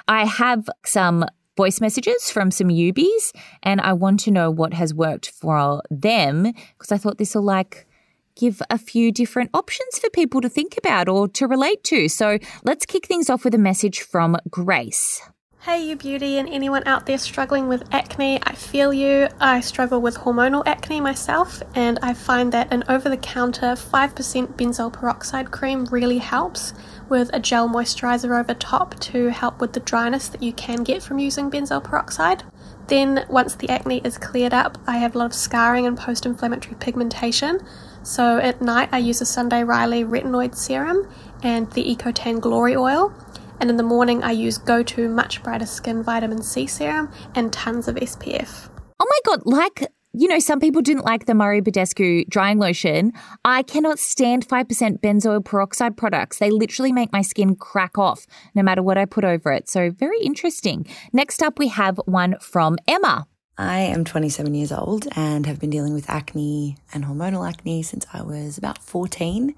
I 0.08 0.24
have 0.26 0.68
some 0.84 1.24
voice 1.58 1.80
messages 1.80 2.30
from 2.30 2.52
some 2.52 2.68
Ubies 2.68 3.32
and 3.64 3.80
I 3.80 3.92
want 3.92 4.20
to 4.20 4.30
know 4.30 4.48
what 4.48 4.72
has 4.74 4.94
worked 4.94 5.30
for 5.30 5.82
them 5.90 6.44
because 6.52 6.92
I 6.92 6.98
thought 6.98 7.18
this 7.18 7.34
will 7.34 7.42
like 7.42 7.88
give 8.36 8.62
a 8.70 8.78
few 8.78 9.10
different 9.10 9.50
options 9.52 9.98
for 9.98 10.08
people 10.10 10.40
to 10.40 10.48
think 10.48 10.78
about 10.78 11.08
or 11.08 11.26
to 11.26 11.48
relate 11.48 11.82
to. 11.84 12.08
So 12.08 12.38
let's 12.62 12.86
kick 12.86 13.06
things 13.06 13.28
off 13.28 13.42
with 13.42 13.54
a 13.54 13.58
message 13.58 14.02
from 14.02 14.36
Grace. 14.48 15.20
Hey, 15.62 15.84
you 15.88 15.96
beauty, 15.96 16.38
and 16.38 16.48
anyone 16.48 16.86
out 16.86 17.06
there 17.06 17.18
struggling 17.18 17.66
with 17.66 17.82
acne, 17.92 18.38
I 18.44 18.54
feel 18.54 18.92
you. 18.92 19.26
I 19.40 19.58
struggle 19.58 20.00
with 20.00 20.18
hormonal 20.18 20.62
acne 20.64 21.00
myself, 21.00 21.60
and 21.74 21.98
I 22.00 22.14
find 22.14 22.52
that 22.52 22.72
an 22.72 22.84
over 22.88 23.08
the 23.08 23.16
counter 23.16 23.74
5% 23.74 24.54
benzoyl 24.54 24.92
peroxide 24.92 25.50
cream 25.50 25.86
really 25.86 26.18
helps 26.18 26.74
with 27.08 27.28
a 27.32 27.40
gel 27.40 27.68
moisturizer 27.68 28.38
over 28.38 28.54
top 28.54 29.00
to 29.00 29.30
help 29.30 29.60
with 29.60 29.72
the 29.72 29.80
dryness 29.80 30.28
that 30.28 30.44
you 30.44 30.52
can 30.52 30.84
get 30.84 31.02
from 31.02 31.18
using 31.18 31.50
benzoyl 31.50 31.82
peroxide. 31.82 32.44
Then, 32.86 33.26
once 33.28 33.56
the 33.56 33.68
acne 33.68 34.00
is 34.04 34.16
cleared 34.16 34.54
up, 34.54 34.78
I 34.86 34.98
have 34.98 35.16
a 35.16 35.18
lot 35.18 35.26
of 35.26 35.34
scarring 35.34 35.86
and 35.86 35.98
post 35.98 36.24
inflammatory 36.24 36.76
pigmentation. 36.76 37.58
So, 38.04 38.38
at 38.38 38.62
night, 38.62 38.90
I 38.92 38.98
use 38.98 39.20
a 39.20 39.26
Sunday 39.26 39.64
Riley 39.64 40.04
retinoid 40.04 40.54
serum 40.54 41.08
and 41.42 41.68
the 41.72 41.84
Ecotan 41.84 42.40
Glory 42.40 42.76
Oil 42.76 43.12
and 43.60 43.70
in 43.70 43.76
the 43.76 43.82
morning 43.82 44.22
I 44.22 44.32
use 44.32 44.58
Go 44.58 44.82
To 44.82 45.08
Much 45.08 45.42
Brighter 45.42 45.66
Skin 45.66 46.02
Vitamin 46.02 46.42
C 46.42 46.66
Serum 46.66 47.10
and 47.34 47.52
tons 47.52 47.88
of 47.88 47.96
SPF. 47.96 48.68
Oh 49.00 49.06
my 49.08 49.18
god, 49.24 49.42
like 49.44 49.90
you 50.14 50.26
know, 50.26 50.38
some 50.38 50.58
people 50.58 50.82
didn't 50.82 51.04
like 51.04 51.26
the 51.26 51.34
Mario 51.34 51.60
Badescu 51.60 52.28
drying 52.28 52.58
lotion. 52.58 53.12
I 53.44 53.62
cannot 53.62 53.98
stand 53.98 54.48
5% 54.48 55.00
benzoyl 55.00 55.44
peroxide 55.44 55.96
products. 55.96 56.38
They 56.38 56.50
literally 56.50 56.92
make 56.92 57.12
my 57.12 57.22
skin 57.22 57.54
crack 57.54 57.98
off 57.98 58.26
no 58.54 58.62
matter 58.62 58.82
what 58.82 58.98
I 58.98 59.04
put 59.04 59.24
over 59.24 59.52
it. 59.52 59.68
So, 59.68 59.90
very 59.90 60.18
interesting. 60.20 60.86
Next 61.12 61.42
up, 61.42 61.58
we 61.58 61.68
have 61.68 62.00
one 62.06 62.36
from 62.40 62.78
Emma. 62.88 63.26
I 63.58 63.80
am 63.80 64.04
27 64.04 64.54
years 64.54 64.72
old 64.72 65.08
and 65.14 65.44
have 65.46 65.58
been 65.58 65.70
dealing 65.70 65.92
with 65.92 66.08
acne 66.08 66.76
and 66.92 67.04
hormonal 67.04 67.48
acne 67.48 67.82
since 67.82 68.06
I 68.12 68.22
was 68.22 68.56
about 68.56 68.78
14. 68.78 69.54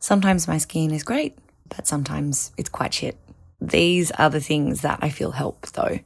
Sometimes 0.00 0.48
my 0.48 0.58
skin 0.58 0.90
is 0.90 1.04
great, 1.04 1.38
but 1.74 1.86
sometimes 1.86 2.52
it's 2.56 2.68
quite 2.68 2.94
shit. 2.94 3.16
These 3.60 4.10
are 4.12 4.30
the 4.30 4.40
things 4.40 4.82
that 4.82 4.98
I 5.02 5.10
feel 5.10 5.32
help 5.32 5.66
though. 5.68 6.00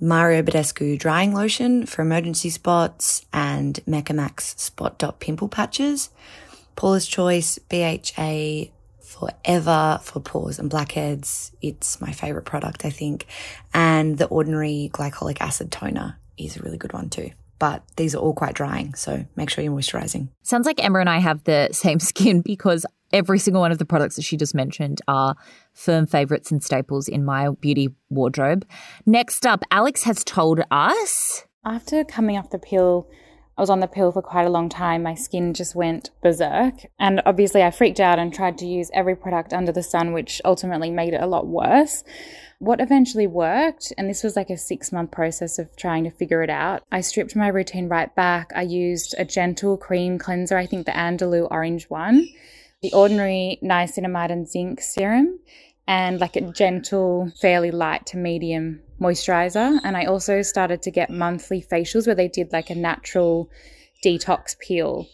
Mario 0.00 0.42
Badescu 0.42 0.98
drying 0.98 1.32
lotion 1.32 1.86
for 1.86 2.02
emergency 2.02 2.50
spots 2.50 3.24
and 3.32 3.80
Mecca 3.86 4.12
Max 4.12 4.60
spot 4.60 4.98
dot 4.98 5.20
pimple 5.20 5.48
patches. 5.48 6.10
Paula's 6.76 7.06
Choice 7.06 7.58
BHA 7.58 8.72
forever 9.00 10.00
for 10.02 10.20
pores 10.20 10.58
and 10.58 10.68
blackheads. 10.68 11.52
It's 11.62 12.00
my 12.00 12.10
favorite 12.10 12.44
product, 12.44 12.84
I 12.84 12.90
think. 12.90 13.26
And 13.72 14.18
the 14.18 14.26
ordinary 14.26 14.90
glycolic 14.92 15.40
acid 15.40 15.70
toner 15.70 16.18
is 16.36 16.56
a 16.56 16.62
really 16.62 16.78
good 16.78 16.92
one 16.92 17.08
too 17.08 17.30
but 17.64 17.82
these 17.96 18.14
are 18.14 18.18
all 18.18 18.34
quite 18.34 18.52
drying. 18.52 18.92
So 18.92 19.24
make 19.36 19.48
sure 19.48 19.64
you're 19.64 19.72
moisturizing. 19.72 20.28
Sounds 20.42 20.66
like 20.66 20.84
Emma 20.84 20.98
and 20.98 21.08
I 21.08 21.16
have 21.16 21.44
the 21.44 21.70
same 21.72 21.98
skin 22.10 22.42
because 22.42 22.84
every 23.10 23.38
single 23.38 23.62
one 23.62 23.72
of 23.72 23.78
the 23.78 23.86
products 23.86 24.16
that 24.16 24.22
she 24.22 24.36
just 24.36 24.54
mentioned 24.54 25.00
are 25.08 25.34
firm 25.72 26.06
favorites 26.06 26.52
and 26.52 26.62
staples 26.62 27.08
in 27.08 27.24
my 27.24 27.48
beauty 27.48 27.88
wardrobe. 28.10 28.66
Next 29.06 29.46
up, 29.46 29.64
Alex 29.70 30.02
has 30.02 30.22
told 30.24 30.60
us. 30.70 31.46
After 31.64 32.04
coming 32.04 32.36
off 32.36 32.50
the 32.50 32.58
pill, 32.58 33.08
I 33.56 33.62
was 33.62 33.70
on 33.70 33.80
the 33.80 33.86
pill 33.86 34.12
for 34.12 34.20
quite 34.20 34.46
a 34.46 34.50
long 34.50 34.68
time. 34.68 35.02
My 35.02 35.14
skin 35.14 35.54
just 35.54 35.74
went 35.74 36.10
berserk. 36.22 36.74
And 36.98 37.22
obviously, 37.24 37.62
I 37.62 37.70
freaked 37.70 37.98
out 37.98 38.18
and 38.18 38.34
tried 38.34 38.58
to 38.58 38.66
use 38.66 38.90
every 38.92 39.16
product 39.16 39.54
under 39.54 39.72
the 39.72 39.82
sun, 39.82 40.12
which 40.12 40.42
ultimately 40.44 40.90
made 40.90 41.14
it 41.14 41.22
a 41.22 41.26
lot 41.26 41.46
worse. 41.46 42.04
What 42.58 42.80
eventually 42.80 43.26
worked, 43.26 43.92
and 43.98 44.08
this 44.08 44.22
was 44.22 44.36
like 44.36 44.50
a 44.50 44.56
six 44.56 44.92
month 44.92 45.10
process 45.10 45.58
of 45.58 45.74
trying 45.76 46.04
to 46.04 46.10
figure 46.10 46.42
it 46.42 46.50
out, 46.50 46.82
I 46.90 47.00
stripped 47.00 47.36
my 47.36 47.48
routine 47.48 47.88
right 47.88 48.14
back. 48.14 48.52
I 48.54 48.62
used 48.62 49.14
a 49.18 49.24
gentle 49.24 49.76
cream 49.76 50.18
cleanser, 50.18 50.56
I 50.56 50.66
think 50.66 50.86
the 50.86 50.92
Andalou 50.92 51.48
orange 51.50 51.90
one, 51.90 52.28
the 52.82 52.92
ordinary 52.92 53.58
niacinamide 53.62 54.30
and 54.30 54.48
zinc 54.48 54.80
serum, 54.80 55.38
and 55.86 56.20
like 56.20 56.36
a 56.36 56.52
gentle, 56.52 57.32
fairly 57.40 57.70
light 57.70 58.06
to 58.06 58.16
medium 58.16 58.80
moisturizer. 59.00 59.78
And 59.82 59.96
I 59.96 60.04
also 60.04 60.42
started 60.42 60.82
to 60.82 60.90
get 60.90 61.10
monthly 61.10 61.60
facials 61.62 62.06
where 62.06 62.14
they 62.14 62.28
did 62.28 62.52
like 62.52 62.70
a 62.70 62.74
natural 62.74 63.50
detox 64.04 64.58
peel 64.58 65.08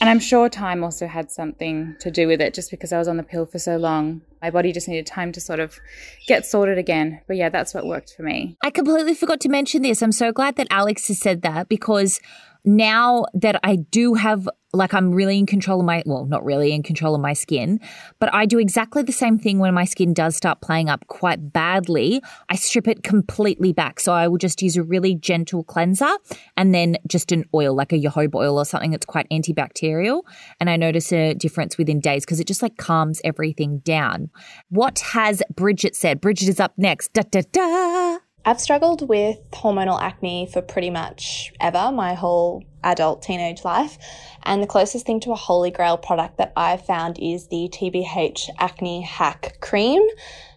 and 0.00 0.10
I'm 0.10 0.20
sure 0.20 0.48
time 0.48 0.84
also 0.84 1.06
had 1.06 1.30
something 1.30 1.96
to 2.00 2.10
do 2.10 2.26
with 2.26 2.40
it 2.40 2.52
just 2.52 2.70
because 2.70 2.92
I 2.92 2.98
was 2.98 3.08
on 3.08 3.16
the 3.16 3.22
pill 3.22 3.46
for 3.46 3.58
so 3.58 3.76
long. 3.76 4.20
My 4.42 4.50
body 4.50 4.72
just 4.72 4.88
needed 4.88 5.06
time 5.06 5.32
to 5.32 5.40
sort 5.40 5.58
of 5.58 5.78
get 6.26 6.44
sorted 6.44 6.76
again. 6.76 7.22
But 7.26 7.36
yeah, 7.36 7.48
that's 7.48 7.72
what 7.72 7.86
worked 7.86 8.14
for 8.14 8.22
me. 8.22 8.56
I 8.62 8.70
completely 8.70 9.14
forgot 9.14 9.40
to 9.40 9.48
mention 9.48 9.82
this. 9.82 10.02
I'm 10.02 10.12
so 10.12 10.32
glad 10.32 10.56
that 10.56 10.66
Alex 10.70 11.08
has 11.08 11.18
said 11.18 11.42
that 11.42 11.68
because 11.68 12.20
now 12.66 13.24
that 13.32 13.60
I 13.62 13.76
do 13.76 14.14
have 14.14 14.48
like 14.72 14.94
I'm 14.94 15.12
really 15.12 15.38
in 15.38 15.46
control 15.46 15.80
of 15.80 15.86
my 15.86 16.02
well, 16.06 16.26
not 16.26 16.44
really 16.44 16.72
in 16.72 16.82
control 16.82 17.14
of 17.14 17.20
my 17.20 17.32
skin, 17.32 17.80
but 18.18 18.32
I 18.34 18.46
do 18.46 18.58
exactly 18.58 19.02
the 19.02 19.12
same 19.12 19.38
thing 19.38 19.58
when 19.58 19.72
my 19.74 19.84
skin 19.84 20.12
does 20.12 20.36
start 20.36 20.60
playing 20.60 20.88
up 20.88 21.06
quite 21.06 21.52
badly. 21.52 22.20
I 22.48 22.56
strip 22.56 22.86
it 22.86 23.02
completely 23.02 23.72
back. 23.72 24.00
So 24.00 24.12
I 24.12 24.28
will 24.28 24.38
just 24.38 24.62
use 24.62 24.76
a 24.76 24.82
really 24.82 25.14
gentle 25.14 25.64
cleanser 25.64 26.10
and 26.56 26.74
then 26.74 26.96
just 27.06 27.32
an 27.32 27.44
oil, 27.54 27.74
like 27.74 27.92
a 27.92 27.96
jojoba 27.96 28.34
oil 28.34 28.58
or 28.58 28.64
something 28.64 28.90
that's 28.90 29.06
quite 29.06 29.28
antibacterial. 29.30 30.22
And 30.60 30.68
I 30.68 30.76
notice 30.76 31.12
a 31.12 31.34
difference 31.34 31.78
within 31.78 32.00
days 32.00 32.24
because 32.24 32.40
it 32.40 32.46
just 32.46 32.62
like 32.62 32.76
calms 32.76 33.20
everything 33.24 33.78
down. 33.78 34.30
What 34.68 34.98
has 34.98 35.42
Bridget 35.54 35.96
said? 35.96 36.20
Bridget 36.20 36.48
is 36.48 36.60
up 36.60 36.74
next. 36.76 37.12
Da 37.12 37.22
da 37.22 37.42
da. 37.50 38.18
I've 38.48 38.60
struggled 38.60 39.08
with 39.08 39.38
hormonal 39.50 40.00
acne 40.00 40.46
for 40.46 40.62
pretty 40.62 40.88
much 40.88 41.52
ever, 41.60 41.90
my 41.90 42.14
whole 42.14 42.62
adult 42.84 43.20
teenage 43.20 43.64
life. 43.64 43.98
And 44.44 44.62
the 44.62 44.68
closest 44.68 45.04
thing 45.04 45.18
to 45.20 45.32
a 45.32 45.34
holy 45.34 45.72
grail 45.72 45.98
product 45.98 46.38
that 46.38 46.52
I've 46.56 46.86
found 46.86 47.18
is 47.18 47.48
the 47.48 47.68
TBH 47.72 48.50
Acne 48.60 49.02
Hack 49.02 49.58
Cream. 49.60 50.00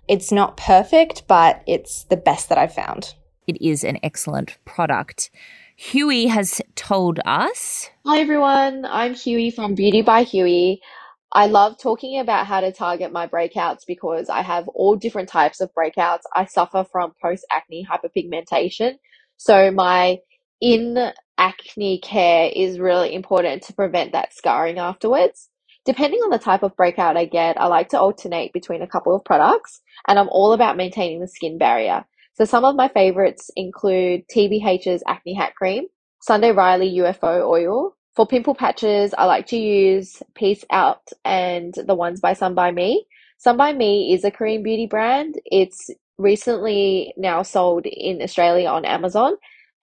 It's 0.07 0.31
not 0.31 0.55
perfect, 0.55 1.23
but 1.27 1.63
it's 1.65 2.03
the 2.03 2.17
best 2.17 2.49
that 2.49 2.59
I've 2.59 2.75
found. 2.75 3.15
It 3.47 3.59
is 3.59 3.83
an 3.83 3.97
excellent 4.03 4.59
product. 4.65 5.31
Huey 5.75 6.27
has 6.27 6.61
told 6.75 7.19
us. 7.25 7.89
Hi 8.05 8.19
everyone, 8.19 8.85
I'm 8.85 9.15
Huey 9.15 9.49
from 9.49 9.73
Beauty 9.73 10.03
by 10.03 10.21
Huey. 10.21 10.83
I 11.31 11.45
love 11.45 11.77
talking 11.79 12.19
about 12.19 12.47
how 12.47 12.59
to 12.61 12.71
target 12.71 13.11
my 13.11 13.27
breakouts 13.27 13.85
because 13.85 14.29
I 14.29 14.41
have 14.41 14.67
all 14.69 14.95
different 14.95 15.29
types 15.29 15.61
of 15.61 15.71
breakouts. 15.75 16.21
I 16.35 16.45
suffer 16.45 16.85
from 16.91 17.13
post 17.21 17.45
acne 17.51 17.87
hyperpigmentation. 17.89 18.95
So 19.37 19.69
my 19.71 20.19
in 20.59 21.11
acne 21.37 21.99
care 21.99 22.51
is 22.53 22.79
really 22.79 23.13
important 23.13 23.63
to 23.63 23.73
prevent 23.73 24.13
that 24.13 24.33
scarring 24.33 24.79
afterwards. 24.79 25.49
Depending 25.85 26.19
on 26.21 26.31
the 26.31 26.39
type 26.39 26.63
of 26.63 26.75
breakout 26.75 27.15
I 27.15 27.25
get, 27.25 27.61
I 27.61 27.67
like 27.67 27.89
to 27.89 27.99
alternate 27.99 28.51
between 28.51 28.81
a 28.81 28.87
couple 28.87 29.15
of 29.15 29.23
products 29.23 29.81
and 30.07 30.17
I'm 30.17 30.29
all 30.29 30.53
about 30.53 30.77
maintaining 30.77 31.21
the 31.21 31.27
skin 31.27 31.59
barrier. 31.59 32.05
So 32.33 32.45
some 32.45 32.65
of 32.65 32.75
my 32.75 32.87
favorites 32.87 33.51
include 33.55 34.23
TBH's 34.35 35.03
Acne 35.07 35.35
Hack 35.35 35.55
Cream, 35.55 35.85
Sunday 36.21 36.51
Riley 36.51 36.91
UFO 36.97 37.47
Oil, 37.47 37.95
for 38.19 38.27
pimple 38.27 38.53
patches, 38.53 39.13
I 39.17 39.23
like 39.27 39.47
to 39.47 39.55
use 39.55 40.21
Peace 40.35 40.65
Out 40.71 41.07
and 41.23 41.73
the 41.73 41.95
ones 41.95 42.19
by 42.19 42.33
Some 42.33 42.53
By 42.53 42.69
Mi. 42.69 43.05
Some 43.37 43.55
By 43.55 43.71
Mi 43.71 44.13
is 44.13 44.25
a 44.25 44.29
Korean 44.29 44.61
beauty 44.61 44.87
brand. 44.87 45.35
It's 45.45 45.89
recently 46.17 47.13
now 47.15 47.43
sold 47.43 47.85
in 47.85 48.21
Australia 48.21 48.67
on 48.67 48.83
Amazon. 48.83 49.35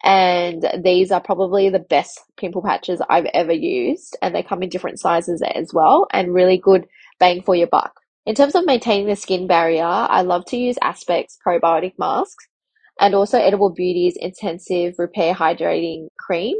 And 0.05 0.71
these 0.85 1.11
are 1.13 1.21
probably 1.23 1.71
the 1.71 1.79
best 1.79 2.21
pimple 2.37 2.63
patches 2.63 3.01
I've 3.09 3.25
ever 3.33 3.55
used. 3.55 4.19
And 4.21 4.35
they 4.35 4.43
come 4.43 4.63
in 4.63 4.69
different 4.69 5.01
sizes 5.01 5.43
as 5.55 5.73
well 5.73 6.07
and 6.13 6.35
really 6.35 6.59
good 6.59 6.87
bang 7.19 7.41
for 7.41 7.55
your 7.55 7.69
buck. 7.69 8.03
In 8.27 8.35
terms 8.35 8.55
of 8.55 8.67
maintaining 8.67 9.07
the 9.07 9.17
skin 9.17 9.47
barrier, 9.47 9.83
I 9.83 10.21
love 10.21 10.45
to 10.49 10.59
use 10.59 10.77
Aspect's 10.83 11.39
probiotic 11.43 11.95
masks 11.99 12.47
and 13.01 13.15
also 13.15 13.39
Edible 13.39 13.71
Beauty's 13.71 14.19
intensive 14.21 14.97
repair 14.99 15.33
hydrating 15.33 16.09
cream. 16.19 16.59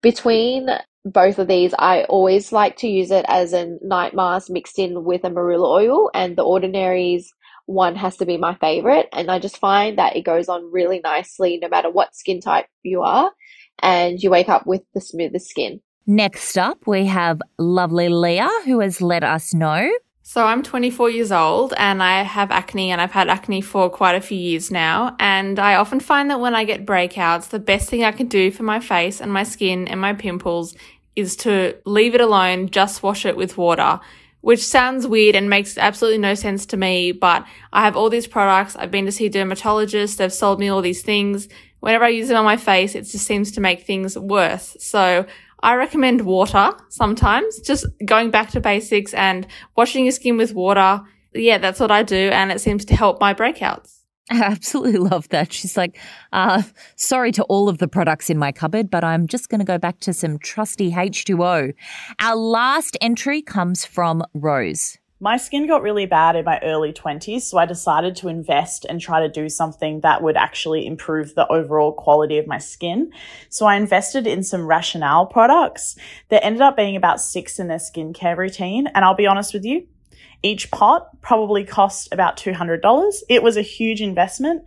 Between 0.00 0.68
both 1.04 1.38
of 1.38 1.48
these, 1.48 1.74
I 1.78 2.04
always 2.04 2.52
like 2.52 2.76
to 2.78 2.88
use 2.88 3.10
it 3.10 3.24
as 3.28 3.52
a 3.52 3.76
night 3.82 4.14
mask 4.14 4.50
mixed 4.50 4.78
in 4.78 5.04
with 5.04 5.24
a 5.24 5.30
marula 5.30 5.66
oil, 5.66 6.10
and 6.14 6.36
the 6.36 6.42
Ordinary's 6.42 7.32
one 7.66 7.96
has 7.96 8.16
to 8.16 8.26
be 8.26 8.36
my 8.36 8.54
favorite. 8.56 9.08
And 9.12 9.30
I 9.30 9.38
just 9.38 9.58
find 9.58 9.98
that 9.98 10.16
it 10.16 10.22
goes 10.22 10.48
on 10.48 10.72
really 10.72 11.00
nicely 11.04 11.58
no 11.60 11.68
matter 11.68 11.90
what 11.90 12.14
skin 12.14 12.40
type 12.40 12.66
you 12.82 13.02
are, 13.02 13.30
and 13.80 14.20
you 14.22 14.30
wake 14.30 14.48
up 14.48 14.66
with 14.66 14.82
the 14.94 15.00
smoothest 15.00 15.48
skin. 15.48 15.80
Next 16.06 16.56
up, 16.56 16.86
we 16.86 17.04
have 17.06 17.40
lovely 17.58 18.08
Leah, 18.08 18.50
who 18.64 18.80
has 18.80 19.02
let 19.02 19.22
us 19.22 19.52
know 19.52 19.90
so 20.28 20.44
I'm 20.44 20.62
24 20.62 21.08
years 21.08 21.32
old 21.32 21.72
and 21.78 22.02
I 22.02 22.22
have 22.22 22.50
acne 22.50 22.90
and 22.90 23.00
I've 23.00 23.12
had 23.12 23.30
acne 23.30 23.62
for 23.62 23.88
quite 23.88 24.14
a 24.14 24.20
few 24.20 24.36
years 24.36 24.70
now. 24.70 25.16
And 25.18 25.58
I 25.58 25.76
often 25.76 26.00
find 26.00 26.28
that 26.28 26.38
when 26.38 26.54
I 26.54 26.64
get 26.64 26.84
breakouts, 26.84 27.48
the 27.48 27.58
best 27.58 27.88
thing 27.88 28.04
I 28.04 28.12
can 28.12 28.28
do 28.28 28.50
for 28.50 28.62
my 28.62 28.78
face 28.78 29.22
and 29.22 29.32
my 29.32 29.42
skin 29.42 29.88
and 29.88 29.98
my 29.98 30.12
pimples 30.12 30.76
is 31.16 31.34
to 31.36 31.78
leave 31.86 32.14
it 32.14 32.20
alone, 32.20 32.68
just 32.68 33.02
wash 33.02 33.24
it 33.24 33.38
with 33.38 33.56
water, 33.56 34.00
which 34.42 34.62
sounds 34.66 35.06
weird 35.06 35.34
and 35.34 35.48
makes 35.48 35.78
absolutely 35.78 36.18
no 36.18 36.34
sense 36.34 36.66
to 36.66 36.76
me. 36.76 37.10
But 37.10 37.46
I 37.72 37.86
have 37.86 37.96
all 37.96 38.10
these 38.10 38.26
products. 38.26 38.76
I've 38.76 38.90
been 38.90 39.06
to 39.06 39.12
see 39.12 39.30
dermatologists. 39.30 40.18
They've 40.18 40.30
sold 40.30 40.60
me 40.60 40.68
all 40.68 40.82
these 40.82 41.00
things. 41.00 41.48
Whenever 41.80 42.04
I 42.04 42.08
use 42.08 42.28
them 42.28 42.36
on 42.36 42.44
my 42.44 42.58
face, 42.58 42.94
it 42.94 43.04
just 43.04 43.24
seems 43.24 43.50
to 43.52 43.62
make 43.62 43.84
things 43.84 44.18
worse. 44.18 44.76
So 44.78 45.24
I 45.60 45.74
recommend 45.74 46.22
water 46.22 46.72
sometimes, 46.88 47.60
just 47.60 47.86
going 48.04 48.30
back 48.30 48.50
to 48.50 48.60
basics 48.60 49.12
and 49.14 49.46
washing 49.76 50.04
your 50.04 50.12
skin 50.12 50.36
with 50.36 50.54
water. 50.54 51.00
Yeah, 51.34 51.58
that's 51.58 51.80
what 51.80 51.90
I 51.90 52.02
do. 52.02 52.30
And 52.32 52.52
it 52.52 52.60
seems 52.60 52.84
to 52.86 52.96
help 52.96 53.20
my 53.20 53.34
breakouts. 53.34 53.98
I 54.30 54.42
absolutely 54.42 54.98
love 54.98 55.28
that. 55.30 55.52
She's 55.52 55.76
like, 55.76 55.98
uh, 56.32 56.62
sorry 56.96 57.32
to 57.32 57.44
all 57.44 57.68
of 57.68 57.78
the 57.78 57.88
products 57.88 58.28
in 58.28 58.38
my 58.38 58.52
cupboard, 58.52 58.90
but 58.90 59.02
I'm 59.02 59.26
just 59.26 59.48
going 59.48 59.60
to 59.60 59.64
go 59.64 59.78
back 59.78 60.00
to 60.00 60.12
some 60.12 60.38
trusty 60.38 60.92
H2O. 60.92 61.72
Our 62.20 62.36
last 62.36 62.96
entry 63.00 63.40
comes 63.40 63.84
from 63.84 64.22
Rose. 64.34 64.98
My 65.20 65.36
skin 65.36 65.66
got 65.66 65.82
really 65.82 66.06
bad 66.06 66.36
in 66.36 66.44
my 66.44 66.60
early 66.62 66.92
20s, 66.92 67.40
so 67.42 67.58
I 67.58 67.66
decided 67.66 68.14
to 68.16 68.28
invest 68.28 68.86
and 68.88 69.00
try 69.00 69.20
to 69.20 69.28
do 69.28 69.48
something 69.48 69.98
that 70.00 70.22
would 70.22 70.36
actually 70.36 70.86
improve 70.86 71.34
the 71.34 71.48
overall 71.48 71.92
quality 71.92 72.38
of 72.38 72.46
my 72.46 72.58
skin. 72.58 73.10
So 73.48 73.66
I 73.66 73.74
invested 73.74 74.28
in 74.28 74.44
some 74.44 74.64
Rationale 74.64 75.26
products 75.26 75.96
that 76.28 76.44
ended 76.44 76.62
up 76.62 76.76
being 76.76 76.94
about 76.94 77.20
six 77.20 77.58
in 77.58 77.66
their 77.66 77.78
skincare 77.78 78.36
routine. 78.36 78.86
And 78.94 79.04
I'll 79.04 79.16
be 79.16 79.26
honest 79.26 79.52
with 79.52 79.64
you, 79.64 79.88
each 80.44 80.70
pot 80.70 81.20
probably 81.20 81.64
cost 81.64 82.08
about 82.12 82.36
$200. 82.36 83.22
It 83.28 83.42
was 83.42 83.56
a 83.56 83.62
huge 83.62 84.00
investment. 84.00 84.62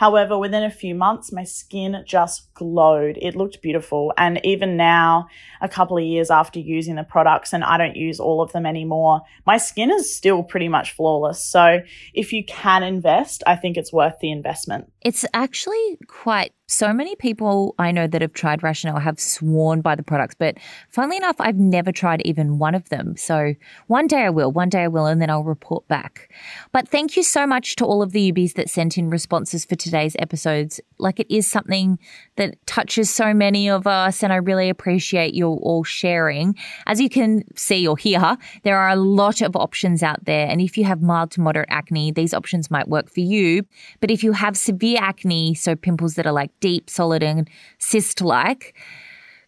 However, 0.00 0.38
within 0.38 0.62
a 0.62 0.70
few 0.70 0.94
months, 0.94 1.30
my 1.30 1.44
skin 1.44 2.02
just 2.06 2.54
glowed. 2.54 3.18
It 3.20 3.36
looked 3.36 3.60
beautiful. 3.60 4.14
And 4.16 4.40
even 4.44 4.78
now, 4.78 5.28
a 5.60 5.68
couple 5.68 5.98
of 5.98 6.04
years 6.04 6.30
after 6.30 6.58
using 6.58 6.94
the 6.94 7.04
products, 7.04 7.52
and 7.52 7.62
I 7.62 7.76
don't 7.76 7.96
use 7.96 8.18
all 8.18 8.40
of 8.40 8.50
them 8.52 8.64
anymore, 8.64 9.20
my 9.44 9.58
skin 9.58 9.90
is 9.90 10.16
still 10.16 10.42
pretty 10.42 10.68
much 10.68 10.92
flawless. 10.92 11.44
So 11.44 11.80
if 12.14 12.32
you 12.32 12.42
can 12.46 12.82
invest, 12.82 13.42
I 13.46 13.56
think 13.56 13.76
it's 13.76 13.92
worth 13.92 14.18
the 14.22 14.30
investment. 14.30 14.90
It's 15.02 15.26
actually 15.34 15.98
quite 16.08 16.54
so 16.70 16.92
many 16.92 17.16
people 17.16 17.74
I 17.78 17.90
know 17.90 18.06
that 18.06 18.22
have 18.22 18.32
tried 18.32 18.62
Rationale 18.62 19.00
have 19.00 19.18
sworn 19.18 19.80
by 19.80 19.96
the 19.96 20.04
products, 20.04 20.36
but 20.38 20.56
funnily 20.88 21.16
enough, 21.16 21.36
I've 21.40 21.58
never 21.58 21.90
tried 21.90 22.22
even 22.24 22.58
one 22.58 22.76
of 22.76 22.88
them. 22.90 23.16
So 23.16 23.54
one 23.88 24.06
day 24.06 24.22
I 24.22 24.30
will, 24.30 24.52
one 24.52 24.68
day 24.68 24.84
I 24.84 24.88
will, 24.88 25.06
and 25.06 25.20
then 25.20 25.30
I'll 25.30 25.42
report 25.42 25.88
back. 25.88 26.32
But 26.70 26.88
thank 26.88 27.16
you 27.16 27.24
so 27.24 27.44
much 27.44 27.74
to 27.76 27.84
all 27.84 28.02
of 28.02 28.12
the 28.12 28.30
UBs 28.30 28.54
that 28.54 28.70
sent 28.70 28.96
in 28.96 29.10
responses 29.10 29.64
for 29.64 29.74
today's 29.74 30.14
episodes. 30.20 30.80
Like 30.98 31.18
it 31.18 31.26
is 31.28 31.48
something 31.48 31.98
that 32.36 32.64
touches 32.66 33.12
so 33.12 33.34
many 33.34 33.68
of 33.68 33.88
us, 33.88 34.22
and 34.22 34.32
I 34.32 34.36
really 34.36 34.68
appreciate 34.68 35.34
you 35.34 35.48
all 35.48 35.82
sharing. 35.82 36.54
As 36.86 37.00
you 37.00 37.08
can 37.08 37.42
see 37.56 37.86
or 37.86 37.96
hear, 37.96 38.36
there 38.62 38.78
are 38.78 38.90
a 38.90 38.96
lot 38.96 39.40
of 39.40 39.56
options 39.56 40.04
out 40.04 40.24
there. 40.24 40.46
And 40.46 40.60
if 40.60 40.78
you 40.78 40.84
have 40.84 41.02
mild 41.02 41.32
to 41.32 41.40
moderate 41.40 41.68
acne, 41.68 42.12
these 42.12 42.32
options 42.32 42.70
might 42.70 42.86
work 42.86 43.10
for 43.10 43.20
you. 43.20 43.64
But 43.98 44.12
if 44.12 44.22
you 44.22 44.32
have 44.32 44.56
severe 44.56 44.98
acne, 45.00 45.54
so 45.54 45.74
pimples 45.74 46.14
that 46.14 46.26
are 46.26 46.32
like 46.32 46.59
deep, 46.60 46.88
solid, 46.88 47.22
and 47.22 47.48
cyst 47.78 48.20
like, 48.20 48.74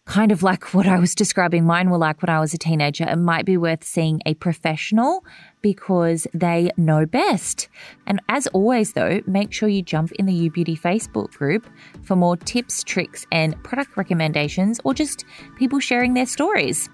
kind 0.05 0.31
of 0.31 0.43
like 0.43 0.73
what 0.73 0.85
I 0.85 0.99
was 0.99 1.15
describing 1.15 1.65
mine 1.65 1.89
were 1.89 1.97
like 1.97 2.21
when 2.21 2.29
I 2.29 2.39
was 2.39 2.53
a 2.53 2.57
teenager, 2.57 3.05
it 3.05 3.15
might 3.15 3.45
be 3.45 3.55
worth 3.55 3.83
seeing 3.83 4.21
a 4.25 4.33
professional 4.33 5.23
because 5.61 6.27
they 6.33 6.71
know 6.75 7.05
best. 7.05 7.69
And 8.05 8.21
as 8.27 8.47
always, 8.47 8.93
though, 8.93 9.21
make 9.25 9.53
sure 9.53 9.69
you 9.69 9.81
jump 9.81 10.11
in 10.13 10.25
the 10.25 10.33
U 10.33 10.51
Beauty 10.51 10.75
Facebook 10.75 11.31
group 11.31 11.65
for 12.01 12.15
more 12.15 12.35
tips, 12.35 12.83
tricks, 12.83 13.25
and 13.31 13.61
product 13.63 13.95
recommendations, 13.95 14.81
or 14.83 14.93
just 14.93 15.23
people 15.57 15.79
sharing 15.79 16.15
their 16.15 16.25
stories. 16.25 16.89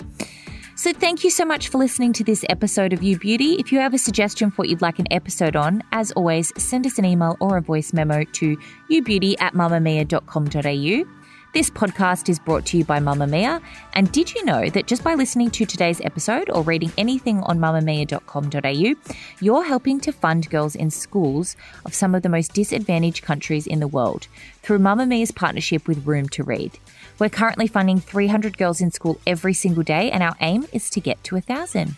So, 0.80 0.94
thank 0.94 1.26
you 1.26 1.30
so 1.30 1.44
much 1.44 1.68
for 1.68 1.78
listening 1.78 2.14
to 2.14 2.24
this 2.24 2.46
episode 2.48 2.94
of 2.94 3.04
You 3.04 3.20
Beauty. 3.20 3.56
If 3.56 3.74
you 3.74 3.80
have 3.80 3.94
a 3.94 3.98
suggestion 3.98 4.50
for 4.50 4.56
what 4.60 4.70
you'd 4.70 4.82
like 4.82 4.98
an 4.98 5.12
episode 5.12 5.58
on, 5.58 5.84
as 5.92 6.12
always, 6.14 6.54
send 6.56 6.88
us 6.88 6.98
an 6.98 7.04
email 7.04 7.36
or 7.42 7.58
a 7.58 7.62
voice 7.62 7.92
memo 7.92 8.24
to 8.24 8.58
youbeauty 8.90 9.36
at 9.42 9.54
mamamia.com.au. 9.54 11.20
This 11.52 11.70
podcast 11.70 12.30
is 12.30 12.40
brought 12.40 12.66
to 12.68 12.78
you 12.78 12.86
by 12.86 13.00
Mamamia. 13.00 13.62
And 13.94 14.10
did 14.14 14.34
you 14.34 14.46
know 14.46 14.70
that 14.70 14.88
just 14.88 15.04
by 15.04 15.16
listening 15.16 15.50
to 15.52 15.66
today's 15.66 16.00
episode 16.00 16.50
or 16.50 16.62
reading 16.62 16.94
anything 16.98 17.42
on 17.42 17.60
mamamia.com.au, 17.60 19.12
you're 19.42 19.64
helping 19.66 20.00
to 20.00 20.14
fund 20.14 20.50
girls 20.50 20.76
in 20.76 20.92
schools 20.92 21.58
of 21.86 21.94
some 21.94 22.16
of 22.16 22.22
the 22.22 22.30
most 22.30 22.54
disadvantaged 22.54 23.24
countries 23.24 23.68
in 23.68 23.82
the 23.82 23.88
world 23.88 24.28
through 24.62 24.80
Mamamia's 24.80 25.32
partnership 25.32 25.90
with 25.90 26.06
Room 26.06 26.30
to 26.30 26.44
Read. 26.44 26.78
We're 27.20 27.30
currently 27.30 27.68
funding 27.68 28.00
300 28.00 28.58
girls 28.58 28.80
in 28.80 28.92
school 28.92 29.20
every 29.28 29.54
single 29.54 29.84
day, 29.84 30.10
and 30.10 30.24
our 30.24 30.38
aim 30.40 30.66
is 30.72 30.90
to 30.92 31.02
get 31.02 31.22
to 31.26 31.36
1,000. 31.36 31.98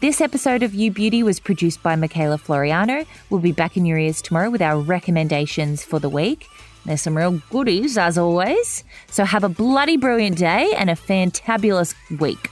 This 0.00 0.20
episode 0.22 0.62
of 0.62 0.74
You 0.74 0.90
Beauty 0.90 1.22
was 1.22 1.38
produced 1.38 1.82
by 1.82 1.94
Michaela 1.94 2.38
Floriano. 2.38 3.06
We'll 3.28 3.40
be 3.40 3.52
back 3.52 3.76
in 3.76 3.84
your 3.84 3.98
ears 3.98 4.22
tomorrow 4.22 4.48
with 4.48 4.62
our 4.62 4.80
recommendations 4.80 5.84
for 5.84 5.98
the 5.98 6.08
week. 6.08 6.46
There's 6.86 7.02
some 7.02 7.16
real 7.16 7.42
goodies, 7.50 7.98
as 7.98 8.16
always. 8.16 8.82
So 9.10 9.24
have 9.24 9.44
a 9.44 9.48
bloody 9.50 9.98
brilliant 9.98 10.38
day 10.38 10.72
and 10.74 10.88
a 10.88 10.94
fantabulous 10.94 11.94
week. 12.18 12.48